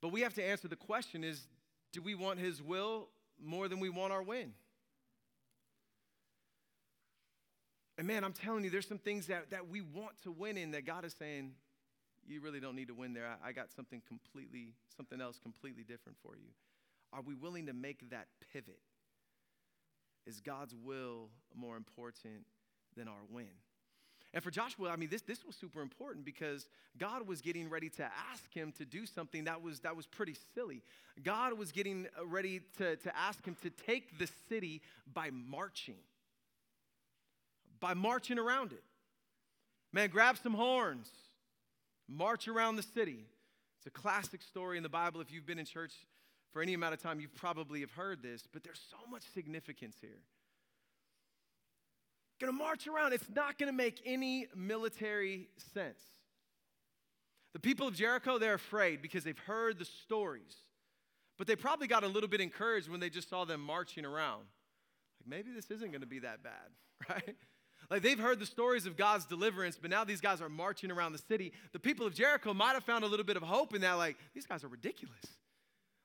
But 0.00 0.08
we 0.08 0.22
have 0.22 0.32
to 0.34 0.42
answer 0.42 0.66
the 0.66 0.76
question 0.76 1.22
is, 1.22 1.46
do 1.92 2.00
we 2.00 2.14
want 2.14 2.38
his 2.38 2.62
will 2.62 3.10
more 3.38 3.68
than 3.68 3.78
we 3.78 3.90
want 3.90 4.14
our 4.14 4.22
win? 4.22 4.54
And 7.98 8.06
man, 8.06 8.24
I'm 8.24 8.32
telling 8.32 8.64
you, 8.64 8.70
there's 8.70 8.88
some 8.88 8.96
things 8.96 9.26
that, 9.26 9.50
that 9.50 9.68
we 9.68 9.82
want 9.82 10.14
to 10.22 10.32
win 10.32 10.56
in 10.56 10.70
that 10.70 10.86
God 10.86 11.04
is 11.04 11.14
saying, 11.18 11.52
you 12.26 12.40
really 12.40 12.58
don't 12.58 12.74
need 12.74 12.88
to 12.88 12.94
win 12.94 13.12
there. 13.12 13.26
I, 13.26 13.50
I 13.50 13.52
got 13.52 13.70
something 13.70 14.00
completely, 14.08 14.72
something 14.96 15.20
else 15.20 15.38
completely 15.38 15.82
different 15.82 16.16
for 16.22 16.34
you. 16.34 16.48
Are 17.12 17.20
we 17.20 17.34
willing 17.34 17.66
to 17.66 17.74
make 17.74 18.08
that 18.08 18.28
pivot? 18.54 18.80
Is 20.26 20.40
God's 20.40 20.74
will 20.74 21.28
more 21.54 21.76
important 21.76 22.46
than 22.96 23.06
our 23.06 23.20
win? 23.30 23.48
And 24.34 24.42
for 24.42 24.50
Joshua, 24.50 24.88
I 24.88 24.96
mean, 24.96 25.10
this, 25.10 25.22
this 25.22 25.44
was 25.44 25.54
super 25.54 25.82
important 25.82 26.24
because 26.24 26.66
God 26.96 27.26
was 27.26 27.42
getting 27.42 27.68
ready 27.68 27.90
to 27.90 28.04
ask 28.32 28.52
him 28.54 28.72
to 28.78 28.84
do 28.84 29.04
something 29.04 29.44
that 29.44 29.62
was, 29.62 29.80
that 29.80 29.94
was 29.94 30.06
pretty 30.06 30.36
silly. 30.54 30.82
God 31.22 31.58
was 31.58 31.70
getting 31.70 32.06
ready 32.24 32.62
to, 32.78 32.96
to 32.96 33.16
ask 33.16 33.44
him 33.44 33.56
to 33.62 33.70
take 33.70 34.18
the 34.18 34.28
city 34.48 34.80
by 35.12 35.30
marching, 35.30 35.98
by 37.78 37.92
marching 37.92 38.38
around 38.38 38.72
it. 38.72 38.82
Man, 39.92 40.08
grab 40.08 40.38
some 40.42 40.54
horns, 40.54 41.10
march 42.08 42.48
around 42.48 42.76
the 42.76 42.82
city. 42.82 43.26
It's 43.78 43.86
a 43.86 43.90
classic 43.90 44.40
story 44.40 44.78
in 44.78 44.82
the 44.82 44.88
Bible. 44.88 45.20
If 45.20 45.30
you've 45.30 45.44
been 45.44 45.58
in 45.58 45.66
church 45.66 45.92
for 46.54 46.62
any 46.62 46.72
amount 46.72 46.94
of 46.94 47.02
time, 47.02 47.20
you 47.20 47.28
probably 47.28 47.80
have 47.80 47.90
heard 47.90 48.22
this, 48.22 48.44
but 48.50 48.64
there's 48.64 48.80
so 48.90 49.10
much 49.10 49.24
significance 49.34 49.96
here 50.00 50.20
going 52.40 52.52
to 52.52 52.58
march 52.58 52.86
around. 52.86 53.12
It's 53.12 53.28
not 53.34 53.58
going 53.58 53.70
to 53.70 53.76
make 53.76 54.00
any 54.04 54.48
military 54.54 55.48
sense. 55.74 56.00
The 57.52 57.60
people 57.60 57.86
of 57.88 57.94
Jericho, 57.94 58.38
they're 58.38 58.54
afraid 58.54 59.02
because 59.02 59.24
they've 59.24 59.38
heard 59.38 59.78
the 59.78 59.84
stories. 59.84 60.56
But 61.38 61.46
they 61.46 61.56
probably 61.56 61.86
got 61.86 62.04
a 62.04 62.08
little 62.08 62.28
bit 62.28 62.40
encouraged 62.40 62.88
when 62.88 63.00
they 63.00 63.10
just 63.10 63.28
saw 63.28 63.44
them 63.44 63.60
marching 63.60 64.04
around. 64.04 64.44
Like, 65.20 65.28
maybe 65.28 65.50
this 65.54 65.70
isn't 65.70 65.90
going 65.90 66.00
to 66.00 66.06
be 66.06 66.20
that 66.20 66.42
bad, 66.42 66.52
right? 67.08 67.36
Like, 67.90 68.02
they've 68.02 68.18
heard 68.18 68.38
the 68.38 68.46
stories 68.46 68.86
of 68.86 68.96
God's 68.96 69.26
deliverance, 69.26 69.78
but 69.80 69.90
now 69.90 70.04
these 70.04 70.20
guys 70.20 70.40
are 70.40 70.48
marching 70.48 70.90
around 70.90 71.12
the 71.12 71.18
city. 71.18 71.52
The 71.72 71.78
people 71.78 72.06
of 72.06 72.14
Jericho 72.14 72.54
might 72.54 72.72
have 72.72 72.84
found 72.84 73.04
a 73.04 73.06
little 73.06 73.26
bit 73.26 73.36
of 73.36 73.42
hope 73.42 73.74
in 73.74 73.82
that, 73.82 73.94
like, 73.94 74.16
these 74.34 74.46
guys 74.46 74.64
are 74.64 74.68
ridiculous. 74.68 75.24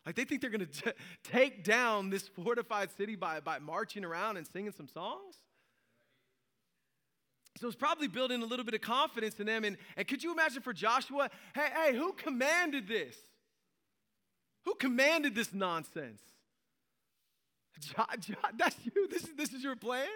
Like, 0.06 0.16
they 0.16 0.26
think 0.26 0.42
they're 0.42 0.50
going 0.50 0.68
to 0.84 0.96
take 1.24 1.64
down 1.64 2.10
this 2.10 2.28
fortified 2.28 2.90
city 2.98 3.16
by, 3.16 3.40
by 3.40 3.60
marching 3.60 4.04
around 4.04 4.38
and 4.38 4.48
singing 4.48 4.72
some 4.72 4.88
songs? 4.88 5.36
So 7.60 7.68
it's 7.68 7.76
probably 7.76 8.08
building 8.08 8.42
a 8.42 8.46
little 8.46 8.66
bit 8.66 8.74
of 8.74 8.82
confidence 8.82 9.40
in 9.40 9.48
them. 9.48 9.64
And, 9.64 9.78
and 9.96 10.08
could 10.08 10.24
you 10.24 10.32
imagine 10.32 10.62
for 10.62 10.74
Joshua, 10.74 11.30
hey, 11.56 11.68
hey, 11.74 11.98
who 11.98 12.14
commanded 12.14 12.88
this? 12.88 13.16
Who 14.66 14.76
commanded 14.76 15.34
this 15.34 15.54
nonsense? 15.54 16.22
Jo- 17.80 18.06
jo- 18.20 18.36
that's 18.58 18.76
you? 18.84 19.08
This 19.08 19.24
is, 19.24 19.30
this 19.38 19.54
is 19.54 19.64
your 19.64 19.76
plan? 19.76 20.08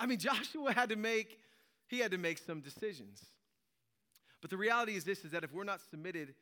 I 0.00 0.06
mean, 0.06 0.18
Joshua 0.18 0.72
had 0.72 0.88
to 0.88 0.96
make, 0.96 1.38
he 1.86 1.98
had 1.98 2.10
to 2.10 2.18
make 2.18 2.38
some 2.38 2.60
decisions. 2.60 3.24
But 4.40 4.50
the 4.50 4.56
reality 4.56 4.94
is 4.94 5.04
this 5.04 5.24
is 5.24 5.30
that 5.30 5.44
if 5.44 5.52
we're 5.52 5.64
not 5.64 5.80
submitted 5.90 6.34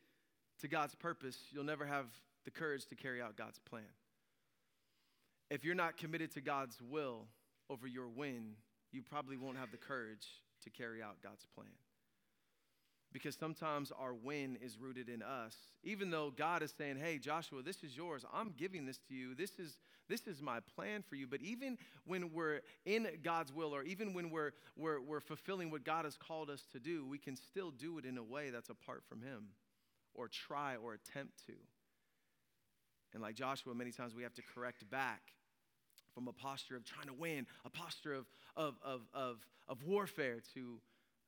to 0.61 0.67
God's 0.67 0.95
purpose, 0.95 1.37
you'll 1.51 1.63
never 1.63 1.85
have 1.85 2.07
the 2.45 2.51
courage 2.51 2.85
to 2.87 2.95
carry 2.95 3.21
out 3.21 3.37
God's 3.37 3.59
plan. 3.59 3.83
If 5.49 5.63
you're 5.63 5.75
not 5.75 5.97
committed 5.97 6.31
to 6.33 6.41
God's 6.41 6.81
will, 6.81 7.27
over 7.69 7.87
your 7.87 8.07
win, 8.07 8.53
you 8.91 9.01
probably 9.01 9.37
won't 9.37 9.57
have 9.57 9.71
the 9.71 9.77
courage 9.77 10.27
to 10.63 10.69
carry 10.69 11.01
out 11.01 11.21
God's 11.21 11.45
plan. 11.55 11.67
Because 13.11 13.35
sometimes 13.35 13.91
our 13.91 14.13
win 14.13 14.57
is 14.61 14.77
rooted 14.79 15.07
in 15.07 15.21
us. 15.21 15.55
Even 15.83 16.09
though 16.09 16.31
God 16.35 16.63
is 16.63 16.73
saying, 16.75 16.97
hey, 16.97 17.19
Joshua, 17.19 17.61
this 17.61 17.83
is 17.83 17.95
yours. 17.95 18.25
I'm 18.33 18.53
giving 18.57 18.87
this 18.87 18.97
to 19.07 19.13
you. 19.13 19.35
This 19.35 19.59
is, 19.59 19.77
this 20.09 20.25
is 20.25 20.41
my 20.41 20.59
plan 20.75 21.03
for 21.07 21.15
you. 21.15 21.27
But 21.27 21.41
even 21.41 21.77
when 22.05 22.33
we're 22.33 22.61
in 22.85 23.07
God's 23.23 23.53
will, 23.53 23.73
or 23.75 23.83
even 23.83 24.13
when 24.13 24.31
we're, 24.31 24.51
we're, 24.75 24.99
we're 24.99 25.19
fulfilling 25.19 25.69
what 25.69 25.83
God 25.83 26.05
has 26.05 26.17
called 26.17 26.49
us 26.49 26.63
to 26.71 26.79
do, 26.79 27.05
we 27.05 27.19
can 27.19 27.35
still 27.35 27.69
do 27.69 27.99
it 27.99 28.05
in 28.05 28.17
a 28.17 28.23
way 28.23 28.49
that's 28.49 28.69
apart 28.69 29.03
from 29.07 29.21
Him, 29.21 29.49
or 30.15 30.27
try 30.27 30.75
or 30.75 30.95
attempt 30.95 31.45
to. 31.45 31.53
And 33.13 33.21
like 33.21 33.35
Joshua, 33.35 33.75
many 33.75 33.91
times 33.91 34.15
we 34.15 34.23
have 34.23 34.33
to 34.33 34.41
correct 34.41 34.89
back 34.89 35.21
from 36.13 36.27
a 36.27 36.33
posture 36.33 36.75
of 36.75 36.85
trying 36.85 37.07
to 37.07 37.13
win, 37.13 37.45
a 37.65 37.69
posture 37.69 38.13
of, 38.13 38.25
of, 38.55 38.75
of, 38.83 39.01
of, 39.13 39.37
of 39.67 39.83
warfare, 39.83 40.37
to 40.53 40.79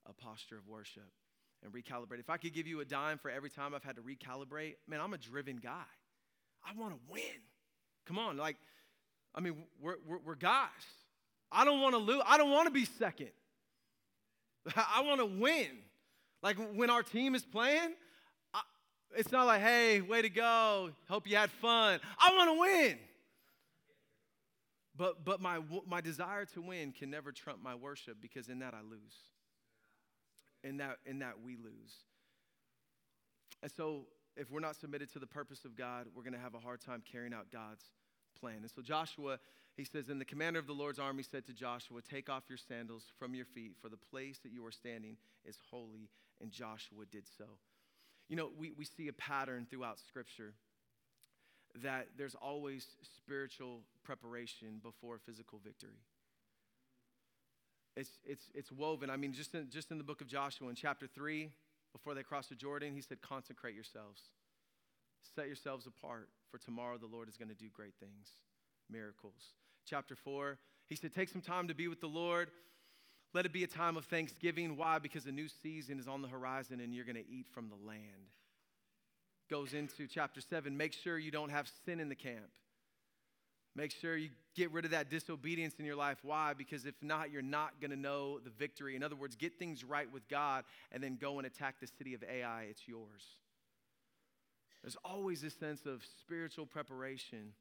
a 0.05 0.13
posture 0.13 0.57
of 0.57 0.67
worship 0.67 1.09
and 1.63 1.73
recalibrate. 1.73 2.19
If 2.19 2.29
I 2.29 2.37
could 2.37 2.53
give 2.53 2.67
you 2.67 2.81
a 2.81 2.85
dime 2.85 3.17
for 3.17 3.31
every 3.31 3.49
time 3.49 3.73
I've 3.73 3.83
had 3.83 3.95
to 3.95 4.01
recalibrate, 4.01 4.75
man, 4.87 5.01
I'm 5.01 5.13
a 5.13 5.17
driven 5.17 5.57
guy. 5.57 5.85
I 6.63 6.79
want 6.79 6.93
to 6.93 6.99
win. 7.09 7.21
Come 8.05 8.19
on, 8.19 8.37
like, 8.37 8.57
I 9.33 9.41
mean, 9.41 9.55
we're, 9.81 9.95
we're, 10.07 10.19
we're 10.25 10.35
guys. 10.35 10.69
I 11.51 11.65
don't 11.65 11.81
want 11.81 11.93
to 11.93 11.99
lose. 11.99 12.21
I 12.25 12.37
don't 12.37 12.51
want 12.51 12.67
to 12.67 12.71
be 12.71 12.85
second. 12.85 13.31
I 14.75 15.01
want 15.01 15.19
to 15.19 15.25
win. 15.25 15.67
Like 16.41 16.57
when 16.75 16.89
our 16.89 17.01
team 17.01 17.33
is 17.33 17.43
playing, 17.43 17.93
it's 19.15 19.31
not 19.31 19.45
like, 19.45 19.61
hey, 19.61 20.01
way 20.01 20.21
to 20.21 20.29
go. 20.29 20.89
Hope 21.07 21.27
you 21.27 21.37
had 21.37 21.49
fun. 21.49 21.99
I 22.19 22.35
want 22.35 22.49
to 22.49 22.59
win. 22.59 22.97
But, 24.97 25.25
but 25.25 25.41
my, 25.41 25.60
my 25.88 26.01
desire 26.01 26.45
to 26.53 26.62
win 26.62 26.93
can 26.93 27.10
never 27.10 27.31
trump 27.31 27.62
my 27.62 27.75
worship 27.75 28.17
because 28.21 28.47
in 28.47 28.60
that 28.60 28.73
I 28.73 28.81
lose. 28.81 29.15
In 30.63 30.77
that, 30.77 30.97
in 31.05 31.19
that 31.19 31.36
we 31.43 31.58
lose. 31.58 31.93
And 33.62 33.71
so 33.71 34.05
if 34.38 34.51
we're 34.51 34.60
not 34.60 34.75
submitted 34.75 35.12
to 35.13 35.19
the 35.19 35.27
purpose 35.27 35.65
of 35.65 35.75
God, 35.75 36.08
we're 36.15 36.23
going 36.23 36.34
to 36.34 36.39
have 36.39 36.55
a 36.55 36.60
hard 36.60 36.81
time 36.81 37.03
carrying 37.10 37.34
out 37.34 37.51
God's 37.51 37.84
plan. 38.39 38.58
And 38.62 38.71
so 38.71 38.81
Joshua, 38.81 39.39
he 39.75 39.84
says, 39.84 40.10
and 40.10 40.19
the 40.19 40.25
commander 40.25 40.60
of 40.60 40.67
the 40.67 40.73
Lord's 40.73 40.99
army 40.99 41.23
said 41.23 41.45
to 41.47 41.53
Joshua, 41.53 42.01
Take 42.01 42.29
off 42.29 42.43
your 42.49 42.58
sandals 42.58 43.03
from 43.19 43.36
your 43.36 43.45
feet, 43.45 43.73
for 43.81 43.89
the 43.89 43.97
place 43.97 44.39
that 44.43 44.51
you 44.51 44.65
are 44.65 44.71
standing 44.71 45.17
is 45.45 45.58
holy. 45.69 46.10
And 46.41 46.51
Joshua 46.51 47.05
did 47.12 47.23
so. 47.38 47.45
You 48.27 48.36
know, 48.36 48.49
we, 48.58 48.71
we 48.71 48.86
see 48.86 49.08
a 49.08 49.13
pattern 49.13 49.67
throughout 49.69 49.99
Scripture 49.99 50.53
that 51.83 52.07
there's 52.17 52.35
always 52.35 52.85
spiritual 53.17 53.81
preparation 54.03 54.79
before 54.81 55.17
physical 55.25 55.59
victory. 55.63 55.99
It's, 57.95 58.11
it's, 58.25 58.45
it's 58.53 58.71
woven. 58.71 59.09
I 59.09 59.17
mean, 59.17 59.33
just 59.33 59.55
in, 59.55 59.69
just 59.69 59.91
in 59.91 59.97
the 59.97 60.03
book 60.03 60.21
of 60.21 60.27
Joshua, 60.27 60.69
in 60.69 60.75
chapter 60.75 61.07
3, 61.07 61.49
before 61.93 62.13
they 62.13 62.23
crossed 62.23 62.49
the 62.49 62.55
Jordan, 62.55 62.93
he 62.93 63.01
said, 63.01 63.21
Consecrate 63.21 63.73
yourselves, 63.73 64.21
set 65.35 65.47
yourselves 65.47 65.88
apart, 65.88 66.29
for 66.51 66.57
tomorrow 66.57 66.97
the 66.97 67.07
Lord 67.07 67.29
is 67.29 67.38
going 67.38 67.49
to 67.49 67.55
do 67.55 67.69
great 67.73 67.93
things, 67.99 68.29
miracles. 68.89 69.53
Chapter 69.85 70.15
4, 70.15 70.57
he 70.88 70.95
said, 70.95 71.13
Take 71.13 71.29
some 71.29 71.41
time 71.41 71.67
to 71.69 71.75
be 71.75 71.88
with 71.88 72.01
the 72.01 72.07
Lord. 72.07 72.51
Let 73.33 73.45
it 73.45 73.53
be 73.53 73.63
a 73.63 73.67
time 73.67 73.97
of 73.97 74.05
thanksgiving. 74.05 74.77
Why? 74.77 74.99
Because 74.99 75.25
a 75.25 75.31
new 75.31 75.47
season 75.47 75.99
is 75.99 76.07
on 76.07 76.21
the 76.21 76.27
horizon 76.27 76.79
and 76.79 76.93
you're 76.93 77.05
going 77.05 77.17
to 77.17 77.29
eat 77.29 77.47
from 77.53 77.69
the 77.69 77.88
land 77.88 78.31
goes 79.49 79.73
into 79.73 80.08
chapter 80.08 80.41
7 80.41 80.75
make 80.75 80.93
sure 80.93 81.17
you 81.17 81.31
don't 81.31 81.49
have 81.49 81.69
sin 81.86 81.99
in 81.99 82.10
the 82.10 82.15
camp. 82.15 82.51
Make 83.75 83.91
sure 83.91 84.15
you 84.15 84.29
get 84.55 84.71
rid 84.71 84.86
of 84.86 84.91
that 84.91 85.10
disobedience 85.10 85.75
in 85.79 85.86
your 85.86 85.97
life. 85.97 86.19
Why? 86.23 86.53
Because 86.53 86.86
if 86.86 86.95
not, 87.01 87.29
you're 87.29 87.41
not 87.41 87.81
going 87.81 87.91
to 87.91 87.97
know 87.97 88.39
the 88.39 88.49
victory. 88.49 88.95
In 88.95 89.03
other 89.03 89.17
words, 89.17 89.36
get 89.36 89.60
things 89.60 89.84
right 89.84 90.12
with 90.12 90.27
God 90.29 90.63
and 90.93 91.03
then 91.03 91.17
go 91.19 91.39
and 91.39 91.45
attack 91.45 91.75
the 91.81 91.88
city 91.88 92.13
of 92.13 92.23
Ai. 92.23 92.67
It's 92.69 92.88
yours. 92.88 93.23
There's 94.81 94.95
always 95.03 95.41
this 95.41 95.55
sense 95.55 95.86
of 95.86 96.03
spiritual 96.21 96.65
preparation 96.65 97.51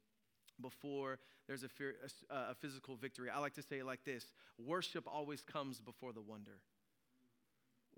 before 0.60 1.18
there's 1.48 1.64
a, 1.64 1.68
fear, 1.68 1.94
a, 2.30 2.34
a 2.34 2.54
physical 2.54 2.94
victory. 2.94 3.28
I 3.28 3.40
like 3.40 3.54
to 3.54 3.62
say 3.62 3.78
it 3.78 3.86
like 3.86 4.04
this 4.04 4.26
worship 4.64 5.04
always 5.12 5.42
comes 5.42 5.80
before 5.80 6.12
the 6.12 6.20
wonder. 6.20 6.60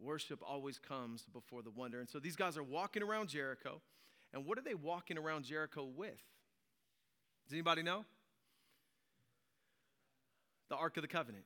Worship 0.00 0.40
always 0.46 0.78
comes 0.78 1.24
before 1.32 1.62
the 1.62 1.70
wonder. 1.70 2.00
And 2.00 2.08
so 2.08 2.18
these 2.18 2.36
guys 2.36 2.56
are 2.56 2.62
walking 2.62 3.02
around 3.02 3.28
Jericho. 3.28 3.80
And 4.32 4.44
what 4.44 4.58
are 4.58 4.62
they 4.62 4.74
walking 4.74 5.18
around 5.18 5.44
Jericho 5.44 5.84
with? 5.84 6.20
Does 7.44 7.52
anybody 7.52 7.82
know? 7.82 8.04
The 10.68 10.76
Ark 10.76 10.96
of 10.96 11.02
the 11.02 11.08
Covenant. 11.08 11.44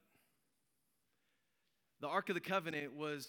The 2.00 2.08
Ark 2.08 2.30
of 2.30 2.34
the 2.34 2.40
Covenant 2.40 2.96
was 2.96 3.28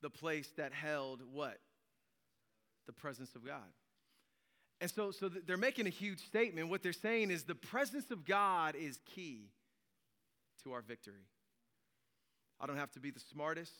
the 0.00 0.10
place 0.10 0.48
that 0.56 0.72
held 0.72 1.20
what? 1.32 1.58
The 2.86 2.92
presence 2.92 3.34
of 3.34 3.44
God. 3.44 3.60
And 4.80 4.90
so, 4.90 5.10
so 5.10 5.28
they're 5.28 5.56
making 5.56 5.86
a 5.86 5.90
huge 5.90 6.20
statement. 6.20 6.68
What 6.68 6.82
they're 6.82 6.92
saying 6.92 7.30
is 7.30 7.44
the 7.44 7.54
presence 7.54 8.10
of 8.10 8.24
God 8.24 8.74
is 8.74 8.98
key 9.14 9.50
to 10.64 10.72
our 10.72 10.82
victory. 10.82 11.26
I 12.60 12.66
don't 12.66 12.76
have 12.76 12.90
to 12.92 13.00
be 13.00 13.10
the 13.10 13.20
smartest. 13.20 13.72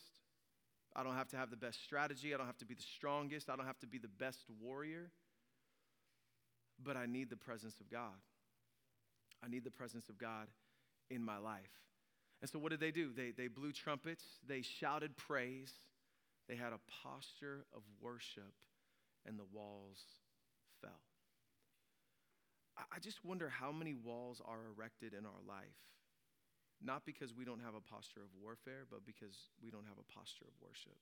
I 0.94 1.02
don't 1.02 1.14
have 1.14 1.28
to 1.28 1.36
have 1.36 1.50
the 1.50 1.56
best 1.56 1.82
strategy. 1.82 2.34
I 2.34 2.36
don't 2.36 2.46
have 2.46 2.58
to 2.58 2.66
be 2.66 2.74
the 2.74 2.82
strongest. 2.82 3.48
I 3.48 3.56
don't 3.56 3.66
have 3.66 3.78
to 3.80 3.86
be 3.86 3.98
the 3.98 4.08
best 4.08 4.44
warrior. 4.60 5.10
But 6.82 6.96
I 6.96 7.06
need 7.06 7.30
the 7.30 7.36
presence 7.36 7.80
of 7.80 7.90
God. 7.90 8.20
I 9.44 9.48
need 9.48 9.64
the 9.64 9.70
presence 9.70 10.08
of 10.08 10.18
God 10.18 10.48
in 11.10 11.22
my 11.22 11.38
life. 11.38 11.80
And 12.40 12.50
so, 12.50 12.58
what 12.58 12.70
did 12.70 12.80
they 12.80 12.90
do? 12.90 13.10
They, 13.14 13.30
they 13.30 13.46
blew 13.46 13.72
trumpets, 13.72 14.24
they 14.46 14.62
shouted 14.62 15.16
praise, 15.16 15.72
they 16.48 16.56
had 16.56 16.72
a 16.72 16.80
posture 17.04 17.64
of 17.74 17.82
worship, 18.00 18.52
and 19.26 19.38
the 19.38 19.44
walls 19.52 20.00
fell. 20.80 20.90
I, 22.76 22.98
just 23.00 23.24
wonder 23.24 23.48
how 23.48 23.70
many 23.70 23.94
walls 23.94 24.40
are 24.44 24.60
erected 24.74 25.12
in 25.12 25.26
our 25.26 25.42
life, 25.46 25.76
not 26.84 27.06
because 27.06 27.34
we 27.34 27.44
don't 27.44 27.60
have 27.60 27.74
a 27.74 27.80
posture 27.80 28.20
of 28.20 28.30
warfare, 28.40 28.84
but 28.90 29.06
because 29.06 29.50
we 29.62 29.70
don't 29.70 29.86
have 29.86 29.98
a 29.98 30.08
posture 30.12 30.46
of 30.46 30.54
worship 30.60 30.98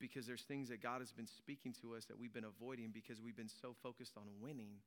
because 0.00 0.26
there's 0.26 0.42
things 0.42 0.70
that 0.70 0.82
God 0.82 1.00
has 1.00 1.12
been 1.12 1.26
speaking 1.26 1.74
to 1.82 1.94
us 1.94 2.06
that 2.06 2.18
we've 2.18 2.32
been 2.32 2.44
avoiding 2.44 2.90
because 2.92 3.20
we've 3.20 3.36
been 3.36 3.50
so 3.60 3.76
focused 3.82 4.16
on 4.16 4.24
winning 4.40 4.80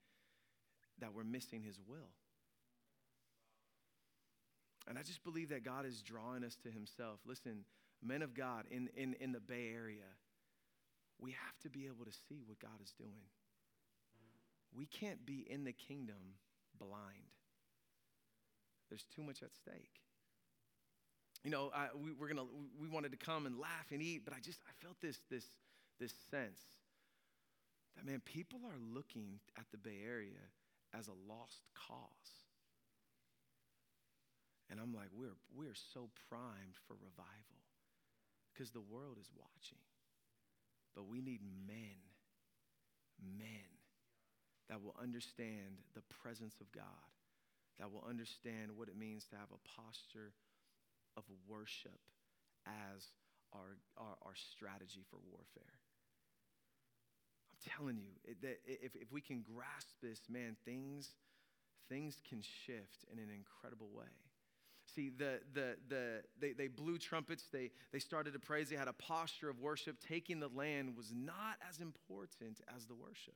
that 1.00 1.14
we're 1.14 1.24
missing 1.24 1.62
His 1.62 1.80
will. 1.88 2.10
And 4.88 4.98
I 4.98 5.04
just 5.04 5.24
believe 5.24 5.50
that 5.50 5.64
God 5.64 5.86
is 5.86 6.02
drawing 6.02 6.44
us 6.44 6.58
to 6.64 6.72
Himself. 6.72 7.20
Listen, 7.26 7.64
men 8.04 8.22
of 8.22 8.34
God 8.34 8.66
in, 8.70 8.90
in, 8.98 9.16
in 9.22 9.32
the 9.32 9.40
Bay 9.40 9.70
Area, 9.74 10.10
we 11.20 11.32
have 11.32 11.58
to 11.62 11.70
be 11.70 11.86
able 11.86 12.06
to 12.06 12.12
see 12.28 12.42
what 12.46 12.60
God 12.60 12.82
is 12.84 12.92
doing. 12.98 13.30
We 14.76 14.88
can't 14.88 15.24
be 15.26 15.46
in 15.48 15.64
the 15.64 15.72
kingdom 15.72 16.40
blind, 16.80 17.38
there's 18.94 19.10
too 19.16 19.24
much 19.24 19.42
at 19.42 19.50
stake. 19.56 19.98
You 21.44 21.50
know, 21.50 21.72
I, 21.74 21.88
we, 21.98 22.12
we're 22.14 22.28
gonna, 22.28 22.46
we 22.80 22.88
wanted 22.88 23.10
to 23.12 23.18
come 23.18 23.48
and 23.48 23.58
laugh 23.58 23.90
and 23.92 24.04
eat, 24.04 24.22
but 24.24 24.36
I 24.36 24.40
just, 24.40 24.60
I 24.70 24.72
felt 24.86 25.02
this, 25.02 25.18
this, 25.32 25.46
this 26.00 26.14
sense 26.30 26.62
that, 27.96 28.06
man, 28.06 28.22
people 28.24 28.60
are 28.70 28.78
looking 28.94 29.40
at 29.58 29.66
the 29.72 29.80
Bay 29.80 29.98
Area 30.06 30.46
as 30.94 31.08
a 31.08 31.18
lost 31.28 31.66
cause. 31.74 32.46
And 34.70 34.80
I'm 34.80 34.94
like, 34.94 35.10
we're, 35.12 35.38
we're 35.58 35.74
so 35.74 36.10
primed 36.30 36.78
for 36.88 36.94
revival 36.94 37.66
because 38.54 38.70
the 38.70 38.86
world 38.94 39.18
is 39.20 39.32
watching. 39.36 39.82
But 40.94 41.08
we 41.10 41.20
need 41.20 41.42
men, 41.66 41.98
men 43.20 43.74
that 44.70 44.84
will 44.84 44.96
understand 45.02 45.82
the 45.96 46.04
presence 46.22 46.54
of 46.62 46.72
God, 46.72 47.13
that 47.80 47.92
will 47.92 48.06
understand 48.08 48.72
what 48.76 48.88
it 48.88 48.98
means 48.98 49.26
to 49.26 49.36
have 49.36 49.50
a 49.52 49.82
posture 49.82 50.34
of 51.18 51.24
worship 51.48 52.00
as 52.68 53.12
our, 53.54 53.78
our, 53.98 54.16
our 54.26 54.36
strategy 54.36 55.04
for 55.10 55.18
warfare. 55.32 55.78
I'm 57.52 57.72
telling 57.78 57.98
you, 57.98 58.12
it, 58.24 58.42
that 58.42 58.60
if, 58.66 58.96
if 58.96 59.12
we 59.12 59.22
can 59.22 59.42
grasp 59.42 59.96
this, 60.02 60.22
man, 60.30 60.56
things, 60.66 61.12
things 61.90 62.22
can 62.28 62.42
shift 62.42 63.06
in 63.12 63.20
an 63.20 63.30
incredible 63.34 63.90
way. 63.94 64.06
See, 64.94 65.10
the, 65.10 65.40
the, 65.54 65.76
the, 65.88 66.22
they, 66.40 66.52
they 66.52 66.68
blew 66.68 66.98
trumpets, 66.98 67.46
they, 67.52 67.72
they 67.92 68.00
started 68.00 68.34
to 68.34 68.40
praise, 68.40 68.70
they 68.70 68.76
had 68.76 68.88
a 68.88 68.94
posture 68.94 69.50
of 69.50 69.60
worship. 69.60 69.98
Taking 70.08 70.40
the 70.40 70.50
land 70.50 70.96
was 70.96 71.12
not 71.16 71.58
as 71.68 71.80
important 71.80 72.60
as 72.76 72.86
the 72.86 72.94
worship. 72.94 73.36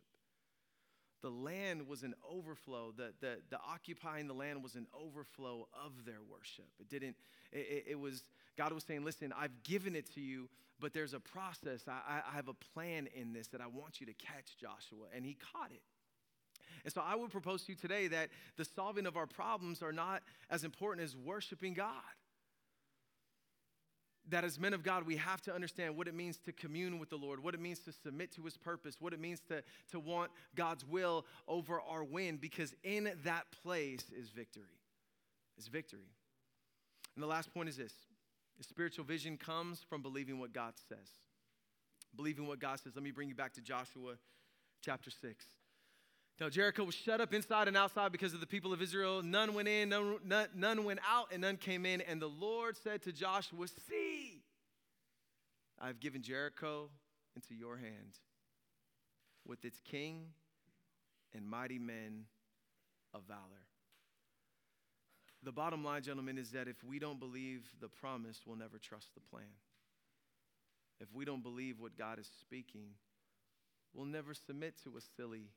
The 1.22 1.30
land 1.30 1.88
was 1.88 2.04
an 2.04 2.14
overflow. 2.30 2.94
The, 2.96 3.14
the, 3.20 3.38
the 3.50 3.58
occupying 3.58 4.28
the 4.28 4.34
land 4.34 4.62
was 4.62 4.76
an 4.76 4.88
overflow 4.94 5.68
of 5.74 6.06
their 6.06 6.22
worship. 6.30 6.70
It 6.80 6.90
didn't, 6.90 7.16
it, 7.52 7.86
it 7.90 8.00
was, 8.00 8.24
God 8.58 8.72
was 8.72 8.84
saying, 8.84 9.04
listen, 9.04 9.34
I've 9.38 9.64
given 9.64 9.96
it 9.96 10.14
to 10.14 10.22
you, 10.22 10.50
but 10.80 10.94
there's 10.94 11.14
a 11.14 11.20
process. 11.20 11.82
I, 11.88 12.22
I 12.32 12.36
have 12.36 12.48
a 12.48 12.54
plan 12.54 13.08
in 13.16 13.34
this 13.34 13.48
that 13.48 13.62
I 13.62 13.68
want 13.68 14.00
you 14.00 14.06
to 14.06 14.14
catch, 14.14 14.58
Joshua. 14.60 15.08
And 15.16 15.26
he 15.26 15.36
caught 15.54 15.72
it. 15.72 15.82
And 16.84 16.94
so 16.94 17.02
I 17.04 17.16
would 17.16 17.32
propose 17.32 17.64
to 17.64 17.72
you 17.72 17.76
today 17.78 18.08
that 18.08 18.30
the 18.56 18.66
solving 18.66 19.06
of 19.06 19.18
our 19.18 19.28
problems 19.28 19.82
are 19.82 19.92
not 19.92 20.22
as 20.50 20.64
important 20.64 21.04
as 21.04 21.16
worshiping 21.18 21.74
God. 21.74 21.94
That 24.30 24.44
as 24.44 24.60
men 24.60 24.74
of 24.74 24.84
God, 24.84 25.06
we 25.06 25.16
have 25.18 25.42
to 25.44 25.56
understand 25.56 25.96
what 25.96 26.08
it 26.08 26.13
means 26.13 26.38
to 26.40 26.52
commune 26.52 27.00
with 27.00 27.10
the 27.10 27.16
Lord, 27.16 27.42
what 27.42 27.54
it 27.54 27.62
means 27.62 27.80
to 27.80 27.92
submit 27.92 28.34
to 28.34 28.44
his 28.44 28.58
purpose, 28.58 28.98
what 29.00 29.13
it 29.13 29.20
means 29.20 29.40
to, 29.48 29.63
to 29.92 30.00
want 30.00 30.32
God's 30.56 30.86
will 30.86 31.26
over 31.48 31.80
our 31.82 32.04
win, 32.04 32.38
because 32.38 32.74
in 32.84 33.10
that 33.24 33.46
place 33.63 34.06
is 34.16 34.30
victory. 34.30 34.63
Is 35.58 35.68
victory. 35.68 36.12
And 37.16 37.24
the 37.24 37.28
last 37.28 37.54
point 37.54 37.70
is 37.70 37.78
this 37.78 37.94
spiritual 38.62 39.06
vision 39.06 39.38
comes 39.38 39.84
from 39.88 40.02
believing 40.02 40.40
what 40.40 40.54
God 40.54 40.74
says. 40.90 41.10
Believing 42.16 42.48
what 42.48 42.60
God 42.60 42.80
says. 42.80 42.94
Let 42.96 43.04
me 43.04 43.12
bring 43.12 43.30
you 43.30 43.36
back 43.36 43.54
to 43.54 43.62
Joshua 43.62 44.16
chapter 44.82 45.10
6. 45.10 45.46
Now, 46.39 46.50
Jericho 46.50 46.84
was 46.84 46.93
shut 46.93 47.19
up 47.19 47.34
inside 47.34 47.67
and 47.67 47.76
outside 47.76 48.12
because 48.12 48.34
of 48.36 48.39
the 48.39 48.45
people 48.45 48.71
of 48.71 48.82
Israel. 48.82 49.23
None 49.23 49.56
went 49.56 49.67
in, 49.67 49.89
none, 49.89 50.17
none, 50.23 50.47
none, 50.56 50.84
went 50.84 51.00
out, 51.08 51.32
and 51.32 51.41
none 51.41 51.58
came 51.58 51.84
in. 51.84 52.02
And 52.02 52.21
the 52.21 52.30
Lord 52.30 52.78
said 52.78 53.02
to 53.04 53.12
Joshua, 53.12 53.67
See, 53.89 54.43
I've 55.80 56.00
given 56.00 56.21
Jericho 56.21 56.89
into 57.36 57.56
your 57.56 57.78
hand 57.78 58.19
with 59.47 59.65
its 59.65 59.80
king 59.80 60.28
and 61.34 61.47
mighty 61.47 61.80
men 61.80 62.26
of 63.15 63.23
valor. 63.28 63.65
The 65.41 65.52
bottom 65.52 65.84
line, 65.84 66.04
gentlemen, 66.04 66.38
is 66.38 66.52
that 66.52 66.67
if 66.67 66.84
we 66.84 67.00
don't 67.00 67.19
believe 67.19 67.63
the 67.80 67.88
promise, 67.88 68.41
we'll 68.45 68.58
never 68.58 68.78
trust 68.78 69.13
the 69.15 69.21
plan. 69.21 69.50
If 71.00 71.08
we 71.13 71.26
don't 71.26 71.43
believe 71.43 71.80
what 71.80 71.97
God 71.97 72.19
is 72.19 72.30
speaking, 72.41 72.89
we'll 73.93 74.06
never 74.06 74.34
submit 74.34 74.76
to 74.84 74.97
a 74.97 75.02
silly 75.15 75.50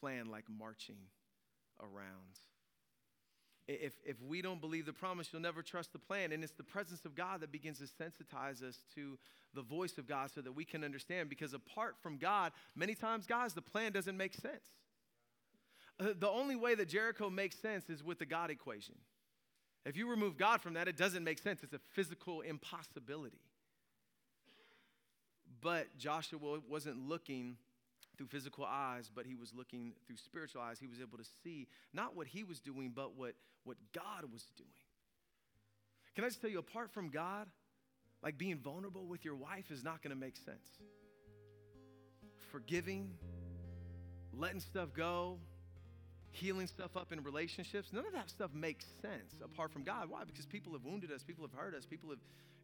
plan 0.00 0.26
like 0.30 0.44
marching 0.48 0.98
around. 1.80 2.38
If, 3.66 3.94
if 4.04 4.20
we 4.20 4.42
don't 4.42 4.60
believe 4.60 4.84
the 4.84 4.92
promise, 4.92 5.28
you'll 5.32 5.40
never 5.40 5.62
trust 5.62 5.92
the 5.92 5.98
plan. 5.98 6.32
And 6.32 6.44
it's 6.44 6.52
the 6.52 6.62
presence 6.62 7.04
of 7.06 7.14
God 7.14 7.40
that 7.40 7.50
begins 7.50 7.78
to 7.78 7.84
sensitize 7.84 8.62
us 8.62 8.78
to 8.94 9.18
the 9.54 9.62
voice 9.62 9.96
of 9.96 10.06
God 10.06 10.30
so 10.34 10.42
that 10.42 10.52
we 10.52 10.64
can 10.64 10.84
understand. 10.84 11.30
Because 11.30 11.54
apart 11.54 11.96
from 12.02 12.18
God, 12.18 12.52
many 12.76 12.94
times, 12.94 13.26
guys, 13.26 13.54
the 13.54 13.62
plan 13.62 13.92
doesn't 13.92 14.16
make 14.16 14.34
sense. 14.34 14.68
Uh, 15.98 16.08
the 16.18 16.28
only 16.28 16.56
way 16.56 16.74
that 16.74 16.88
Jericho 16.88 17.30
makes 17.30 17.56
sense 17.58 17.88
is 17.88 18.04
with 18.04 18.18
the 18.18 18.26
God 18.26 18.50
equation. 18.50 18.96
If 19.86 19.96
you 19.96 20.08
remove 20.08 20.36
God 20.36 20.60
from 20.60 20.74
that, 20.74 20.88
it 20.88 20.96
doesn't 20.96 21.24
make 21.24 21.38
sense. 21.38 21.62
It's 21.62 21.74
a 21.74 21.80
physical 21.94 22.40
impossibility. 22.40 23.40
But 25.60 25.96
Joshua 25.96 26.60
wasn't 26.68 27.08
looking 27.08 27.56
through 28.16 28.26
physical 28.26 28.64
eyes, 28.64 29.10
but 29.14 29.26
he 29.26 29.34
was 29.34 29.52
looking 29.54 29.92
through 30.06 30.16
spiritual 30.16 30.62
eyes. 30.62 30.78
He 30.78 30.86
was 30.86 31.00
able 31.00 31.18
to 31.18 31.24
see 31.42 31.66
not 31.92 32.16
what 32.16 32.26
he 32.26 32.44
was 32.44 32.60
doing, 32.60 32.92
but 32.94 33.16
what, 33.16 33.34
what 33.64 33.76
God 33.92 34.32
was 34.32 34.44
doing. 34.56 34.68
Can 36.14 36.24
I 36.24 36.28
just 36.28 36.40
tell 36.40 36.50
you, 36.50 36.58
apart 36.58 36.92
from 36.92 37.08
God, 37.08 37.48
like 38.22 38.38
being 38.38 38.58
vulnerable 38.58 39.06
with 39.06 39.24
your 39.24 39.34
wife 39.34 39.70
is 39.70 39.84
not 39.84 40.02
going 40.02 40.14
to 40.14 40.20
make 40.20 40.36
sense. 40.36 40.66
Forgiving, 42.50 43.10
letting 44.32 44.60
stuff 44.60 44.94
go, 44.94 45.38
healing 46.30 46.66
stuff 46.66 46.96
up 46.96 47.12
in 47.12 47.22
relationships, 47.22 47.92
none 47.92 48.06
of 48.06 48.12
that 48.12 48.30
stuff 48.30 48.52
makes 48.54 48.86
sense 49.02 49.34
apart 49.44 49.72
from 49.72 49.82
God. 49.82 50.08
Why? 50.08 50.24
Because 50.24 50.46
people 50.46 50.72
have 50.72 50.84
wounded 50.84 51.12
us, 51.12 51.22
people 51.22 51.46
have 51.46 51.56
hurt 51.56 51.74
us, 51.74 51.84
people 51.84 52.10
have 52.10 52.18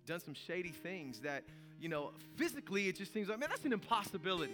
done 0.06 0.20
some 0.20 0.34
shady 0.34 0.70
things 0.70 1.20
that, 1.20 1.44
you 1.80 1.88
know, 1.88 2.12
physically 2.36 2.88
it 2.88 2.96
just 2.96 3.12
seems 3.12 3.28
like, 3.28 3.38
man, 3.38 3.48
that's 3.50 3.64
an 3.64 3.72
impossibility. 3.72 4.52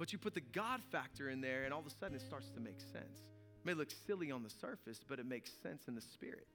But 0.00 0.14
you 0.14 0.18
put 0.18 0.32
the 0.32 0.40
God 0.40 0.80
factor 0.90 1.28
in 1.28 1.42
there, 1.42 1.64
and 1.64 1.74
all 1.74 1.80
of 1.80 1.86
a 1.86 1.90
sudden 1.90 2.16
it 2.16 2.22
starts 2.22 2.48
to 2.52 2.60
make 2.60 2.80
sense. 2.80 3.20
It 3.58 3.66
may 3.66 3.74
look 3.74 3.90
silly 4.06 4.30
on 4.30 4.42
the 4.42 4.48
surface, 4.48 4.98
but 5.06 5.18
it 5.18 5.26
makes 5.26 5.50
sense 5.62 5.88
in 5.88 5.94
the 5.94 6.00
spirit. 6.00 6.46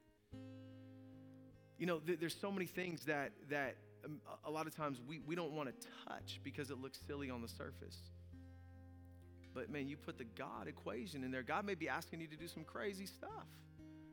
You 1.77 1.85
know, 1.85 1.99
th- 1.99 2.19
there's 2.19 2.35
so 2.35 2.51
many 2.51 2.65
things 2.65 3.05
that 3.05 3.33
that 3.51 3.75
um, 4.03 4.19
a 4.45 4.49
lot 4.49 4.65
of 4.65 4.75
times 4.75 4.99
we, 5.07 5.19
we 5.19 5.35
don't 5.35 5.51
want 5.51 5.69
to 5.69 5.87
touch 6.07 6.39
because 6.43 6.71
it 6.71 6.81
looks 6.81 6.97
silly 7.05 7.29
on 7.29 7.43
the 7.43 7.47
surface. 7.47 8.09
But 9.53 9.69
man, 9.69 9.87
you 9.87 9.95
put 9.95 10.17
the 10.17 10.23
God 10.23 10.67
equation 10.67 11.23
in 11.23 11.29
there. 11.29 11.43
God 11.43 11.65
may 11.65 11.75
be 11.75 11.87
asking 11.87 12.21
you 12.21 12.27
to 12.27 12.35
do 12.35 12.47
some 12.47 12.63
crazy 12.63 13.05
stuff, 13.05 13.45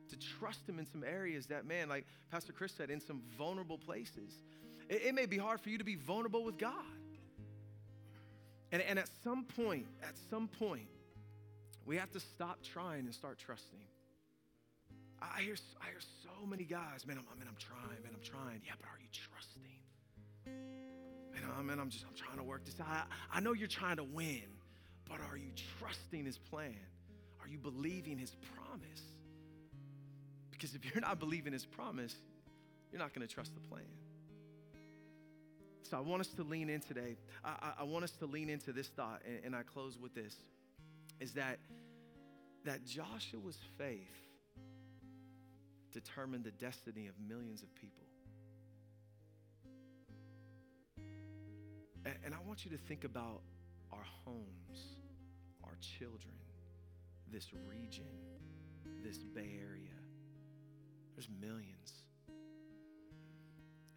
to 0.09 0.15
trust 0.15 0.69
Him 0.69 0.77
in 0.77 0.85
some 0.85 1.03
areas 1.03 1.47
that, 1.47 1.65
man, 1.65 1.89
like 1.89 2.05
Pastor 2.29 2.53
Chris 2.53 2.71
said, 2.71 2.91
in 2.91 3.01
some 3.01 3.23
vulnerable 3.35 3.79
places. 3.79 4.43
It, 4.89 5.05
it 5.05 5.15
may 5.15 5.25
be 5.25 5.39
hard 5.39 5.59
for 5.59 5.69
you 5.69 5.79
to 5.79 5.83
be 5.83 5.95
vulnerable 5.95 6.43
with 6.43 6.59
God. 6.59 7.02
And, 8.73 8.81
and 8.81 8.97
at 8.97 9.07
some 9.23 9.45
point, 9.45 9.85
at 10.01 10.15
some 10.31 10.47
point, 10.47 10.87
we 11.85 11.95
have 11.97 12.09
to 12.11 12.19
stop 12.19 12.57
trying 12.63 13.05
and 13.05 13.13
start 13.13 13.37
trusting. 13.37 13.85
I 15.21 15.41
hear, 15.41 15.55
I 15.79 15.91
hear 15.91 15.99
so 16.23 16.45
many 16.47 16.63
guys, 16.63 17.05
man, 17.05 17.19
I'm, 17.19 17.37
man, 17.37 17.47
I'm 17.47 17.55
trying, 17.59 18.01
man, 18.03 18.13
I'm 18.15 18.23
trying. 18.23 18.61
Yeah, 18.65 18.73
but 18.79 18.87
are 18.87 18.99
you 18.99 19.07
trusting? 19.11 19.61
Man, 21.33 21.43
I'm, 21.55 21.67
man, 21.67 21.79
I'm 21.79 21.91
just, 21.91 22.03
I'm 22.03 22.15
trying 22.15 22.37
to 22.39 22.43
work 22.43 22.65
this 22.65 22.79
out. 22.79 22.87
I, 22.89 23.37
I 23.37 23.39
know 23.41 23.53
you're 23.53 23.67
trying 23.67 23.97
to 23.97 24.03
win, 24.03 24.41
but 25.07 25.19
are 25.29 25.37
you 25.37 25.51
trusting 25.79 26.25
his 26.25 26.39
plan? 26.39 26.75
Are 27.41 27.47
you 27.47 27.59
believing 27.59 28.17
his 28.17 28.35
promise? 28.55 29.03
Because 30.49 30.73
if 30.73 30.83
you're 30.83 31.01
not 31.01 31.19
believing 31.19 31.53
his 31.53 31.63
promise, 31.65 32.15
you're 32.91 32.99
not 32.99 33.13
going 33.13 33.25
to 33.25 33.31
trust 33.31 33.53
the 33.53 33.61
plan. 33.61 33.85
So 35.83 35.97
I 35.97 35.99
want 35.99 36.21
us 36.21 36.27
to 36.29 36.43
lean 36.43 36.69
in 36.69 36.79
today. 36.79 37.17
I, 37.43 37.73
I 37.79 37.83
want 37.83 38.03
us 38.03 38.11
to 38.11 38.25
lean 38.25 38.49
into 38.49 38.71
this 38.71 38.87
thought, 38.87 39.21
and, 39.27 39.39
and 39.45 39.55
I 39.55 39.63
close 39.63 39.97
with 39.99 40.15
this: 40.15 40.35
is 41.19 41.33
that 41.33 41.59
that 42.65 42.85
Joshua's 42.85 43.59
faith 43.77 43.99
determined 45.91 46.45
the 46.45 46.51
destiny 46.51 47.07
of 47.07 47.13
millions 47.27 47.61
of 47.61 47.73
people. 47.75 48.03
And, 52.05 52.15
and 52.25 52.33
I 52.33 52.37
want 52.47 52.65
you 52.65 52.71
to 52.71 52.77
think 52.77 53.03
about 53.03 53.41
our 53.91 54.05
homes, 54.25 54.95
our 55.63 55.75
children, 55.81 56.33
this 57.31 57.51
region, 57.67 58.07
this 59.03 59.17
Bay 59.17 59.59
Area. 59.61 59.89
There's 61.15 61.29
millions. 61.41 61.93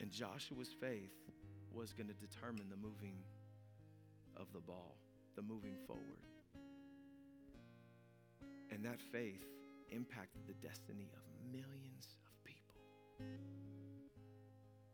And 0.01 0.11
Joshua's 0.11 0.75
faith 0.81 1.13
was 1.77 1.93
going 1.93 2.09
to 2.09 2.15
determine 2.15 2.65
the 2.71 2.77
moving 2.77 3.21
of 4.41 4.51
the 4.55 4.61
ball, 4.61 4.97
the 5.37 5.43
moving 5.43 5.77
forward. 5.87 6.25
And 8.71 8.83
that 8.85 9.01
faith 9.13 9.45
impacted 9.91 10.41
the 10.49 10.55
destiny 10.67 11.13
of 11.13 11.23
millions 11.53 12.17
of 12.25 12.33
people. 12.45 12.81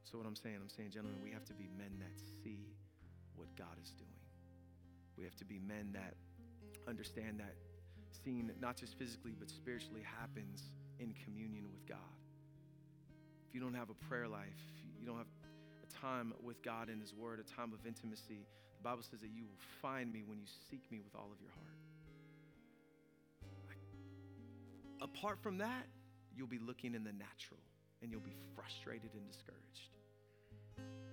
So, 0.03 0.19
what 0.19 0.27
I'm 0.27 0.37
saying, 0.37 0.59
I'm 0.61 0.69
saying, 0.69 0.91
gentlemen, 0.91 1.21
we 1.23 1.31
have 1.31 1.45
to 1.47 1.55
be 1.55 1.71
men 1.79 1.95
that 2.01 2.19
see 2.43 2.67
what 3.37 3.55
God 3.57 3.79
is 3.83 3.93
doing. 3.93 4.11
We 5.17 5.25
have 5.25 5.37
to 5.37 5.45
be 5.45 5.61
men 5.61 5.91
that 5.95 6.15
understand 6.89 7.39
that 7.39 7.55
seeing 8.11 8.51
not 8.61 8.77
just 8.77 8.99
physically 8.99 9.35
but 9.39 9.49
spiritually 9.49 10.03
happens 10.03 10.73
in 10.99 11.15
communion 11.25 11.71
with 11.71 11.87
God. 11.87 12.19
If 13.49 13.55
you 13.55 13.61
don't 13.61 13.75
have 13.75 13.91
a 13.91 13.95
prayer 14.09 14.29
life, 14.29 14.61
you 14.99 15.07
don't 15.07 15.19
have 15.19 15.31
time 16.03 16.35
with 16.43 16.63
God 16.63 16.91
in 16.91 17.01
His 17.01 17.15
Word, 17.15 17.39
a 17.39 17.47
time 17.57 17.73
of 17.73 17.87
intimacy, 17.87 18.45
the 18.77 18.83
Bible 18.83 19.03
says 19.03 19.21
that 19.21 19.31
you 19.31 19.45
will 19.45 19.63
find 19.81 20.13
me 20.13 20.25
when 20.27 20.39
you 20.39 20.47
seek 20.71 20.91
me 20.91 20.99
with 20.99 21.15
all 21.15 21.31
of 21.33 21.41
your 21.41 21.51
heart. 21.53 21.73
apart 25.03 25.39
from 25.43 25.59
that, 25.59 25.87
you'll 26.35 26.47
be 26.47 26.59
looking 26.59 26.95
in 26.95 27.05
the 27.05 27.13
natural 27.13 27.61
and 28.01 28.11
you'll 28.11 28.21
be 28.21 28.37
frustrated 28.55 29.11
and 29.15 29.27
discouraged. 29.27 29.91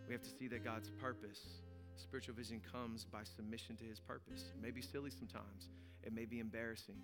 We 0.08 0.14
have 0.14 0.24
to 0.24 0.30
see 0.30 0.48
that 0.48 0.64
God's 0.64 0.90
purpose, 0.90 1.62
spiritual 1.96 2.36
vision, 2.36 2.62
comes 2.72 3.06
by 3.06 3.24
submission 3.24 3.76
to 3.78 3.84
his 3.84 4.00
purpose. 4.00 4.46
It 4.56 4.62
may 4.62 4.72
be 4.72 4.82
silly 4.82 5.12
sometimes, 5.12 5.70
it 6.04 6.14
may 6.14 6.26
be 6.26 6.40
embarrassing. 6.40 6.98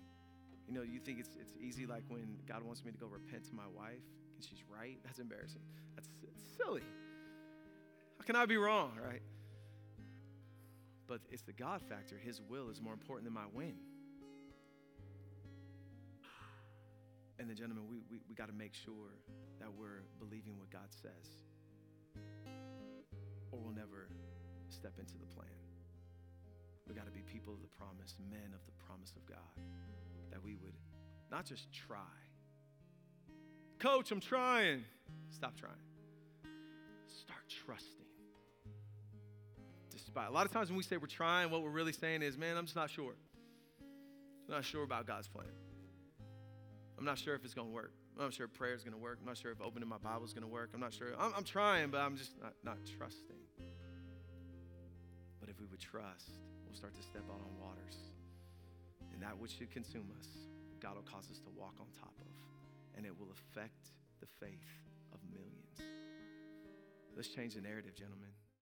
You 0.66 0.74
know, 0.74 0.82
you 0.82 0.98
think 0.98 1.20
it's, 1.20 1.36
it's 1.40 1.54
easy, 1.60 1.86
like 1.86 2.02
when 2.08 2.38
God 2.48 2.64
wants 2.64 2.84
me 2.84 2.90
to 2.90 2.98
go 2.98 3.06
repent 3.06 3.44
to 3.44 3.54
my 3.54 3.68
wife 3.72 4.02
and 4.34 4.44
she's 4.44 4.64
right. 4.68 4.98
That's 5.04 5.20
embarrassing. 5.20 5.62
That's 5.94 6.08
silly. 6.56 6.82
How 8.18 8.24
can 8.24 8.36
I 8.36 8.46
be 8.46 8.56
wrong, 8.56 8.92
right? 9.02 9.22
But 11.06 11.20
it's 11.30 11.42
the 11.42 11.52
God 11.52 11.82
factor. 11.88 12.16
His 12.16 12.40
will 12.40 12.68
is 12.70 12.80
more 12.80 12.92
important 12.92 13.24
than 13.24 13.34
my 13.34 13.46
win. 13.52 13.74
And 17.38 17.48
then, 17.48 17.56
gentlemen, 17.56 17.84
we, 17.88 17.98
we, 18.10 18.20
we 18.28 18.34
got 18.34 18.48
to 18.48 18.54
make 18.54 18.72
sure 18.72 19.12
that 19.60 19.68
we're 19.72 20.02
believing 20.18 20.58
what 20.58 20.70
God 20.70 20.88
says, 20.90 21.44
or 23.52 23.58
we'll 23.60 23.74
never 23.74 24.08
step 24.70 24.94
into 24.98 25.18
the 25.18 25.26
plan. 25.26 25.48
We 26.88 26.94
got 26.94 27.04
to 27.04 27.12
be 27.12 27.20
people 27.20 27.52
of 27.52 27.60
the 27.60 27.68
promise, 27.68 28.16
men 28.30 28.54
of 28.54 28.64
the 28.64 28.72
promise 28.86 29.12
of 29.16 29.26
God, 29.26 29.64
that 30.30 30.42
we 30.42 30.56
would 30.56 30.74
not 31.30 31.44
just 31.44 31.72
try. 31.72 31.98
Coach, 33.78 34.10
I'm 34.12 34.20
trying. 34.20 34.84
Stop 35.28 35.56
trying. 35.56 35.72
Start 37.06 37.42
trusting. 37.66 38.05
Despite 40.16 40.30
a 40.30 40.32
lot 40.32 40.46
of 40.46 40.52
times 40.52 40.70
when 40.70 40.78
we 40.78 40.82
say 40.82 40.96
we're 40.96 41.08
trying, 41.08 41.50
what 41.50 41.62
we're 41.62 41.68
really 41.68 41.92
saying 41.92 42.22
is, 42.22 42.38
man, 42.38 42.56
I'm 42.56 42.64
just 42.64 42.74
not 42.74 42.88
sure. 42.88 43.12
I'm 44.48 44.54
not 44.54 44.64
sure 44.64 44.82
about 44.82 45.06
God's 45.06 45.28
plan. 45.28 45.52
I'm 46.96 47.04
not 47.04 47.18
sure 47.18 47.34
if 47.34 47.44
it's 47.44 47.52
going 47.52 47.68
to 47.68 47.74
work. 47.74 47.92
I'm 48.16 48.24
not 48.24 48.32
sure 48.32 48.46
if 48.46 48.54
prayer 48.54 48.72
is 48.72 48.82
going 48.82 48.96
to 48.96 48.98
work. 48.98 49.18
I'm 49.20 49.26
not 49.26 49.36
sure 49.36 49.52
if 49.52 49.60
opening 49.60 49.86
my 49.86 49.98
Bible 49.98 50.24
is 50.24 50.32
going 50.32 50.48
to 50.48 50.48
work. 50.48 50.70
I'm 50.72 50.80
not 50.80 50.94
sure. 50.94 51.08
I'm, 51.20 51.34
I'm 51.36 51.44
trying, 51.44 51.90
but 51.90 52.00
I'm 52.00 52.16
just 52.16 52.32
not, 52.40 52.54
not 52.64 52.78
trusting. 52.96 53.36
But 55.38 55.50
if 55.50 55.60
we 55.60 55.66
would 55.66 55.80
trust, 55.80 56.40
we'll 56.64 56.74
start 56.74 56.94
to 56.94 57.02
step 57.02 57.28
out 57.28 57.42
on 57.44 57.52
waters. 57.60 57.98
And 59.12 59.20
that 59.20 59.36
which 59.36 59.58
should 59.58 59.70
consume 59.70 60.08
us, 60.18 60.28
God 60.80 60.94
will 60.94 61.02
cause 61.02 61.28
us 61.30 61.40
to 61.40 61.50
walk 61.54 61.74
on 61.78 61.88
top 61.92 62.16
of. 62.16 62.32
And 62.96 63.04
it 63.04 63.12
will 63.12 63.28
affect 63.36 63.92
the 64.20 64.26
faith 64.40 64.64
of 65.12 65.20
millions. 65.28 65.92
Let's 67.14 67.28
change 67.28 67.52
the 67.52 67.60
narrative, 67.60 67.94
gentlemen. 67.94 68.32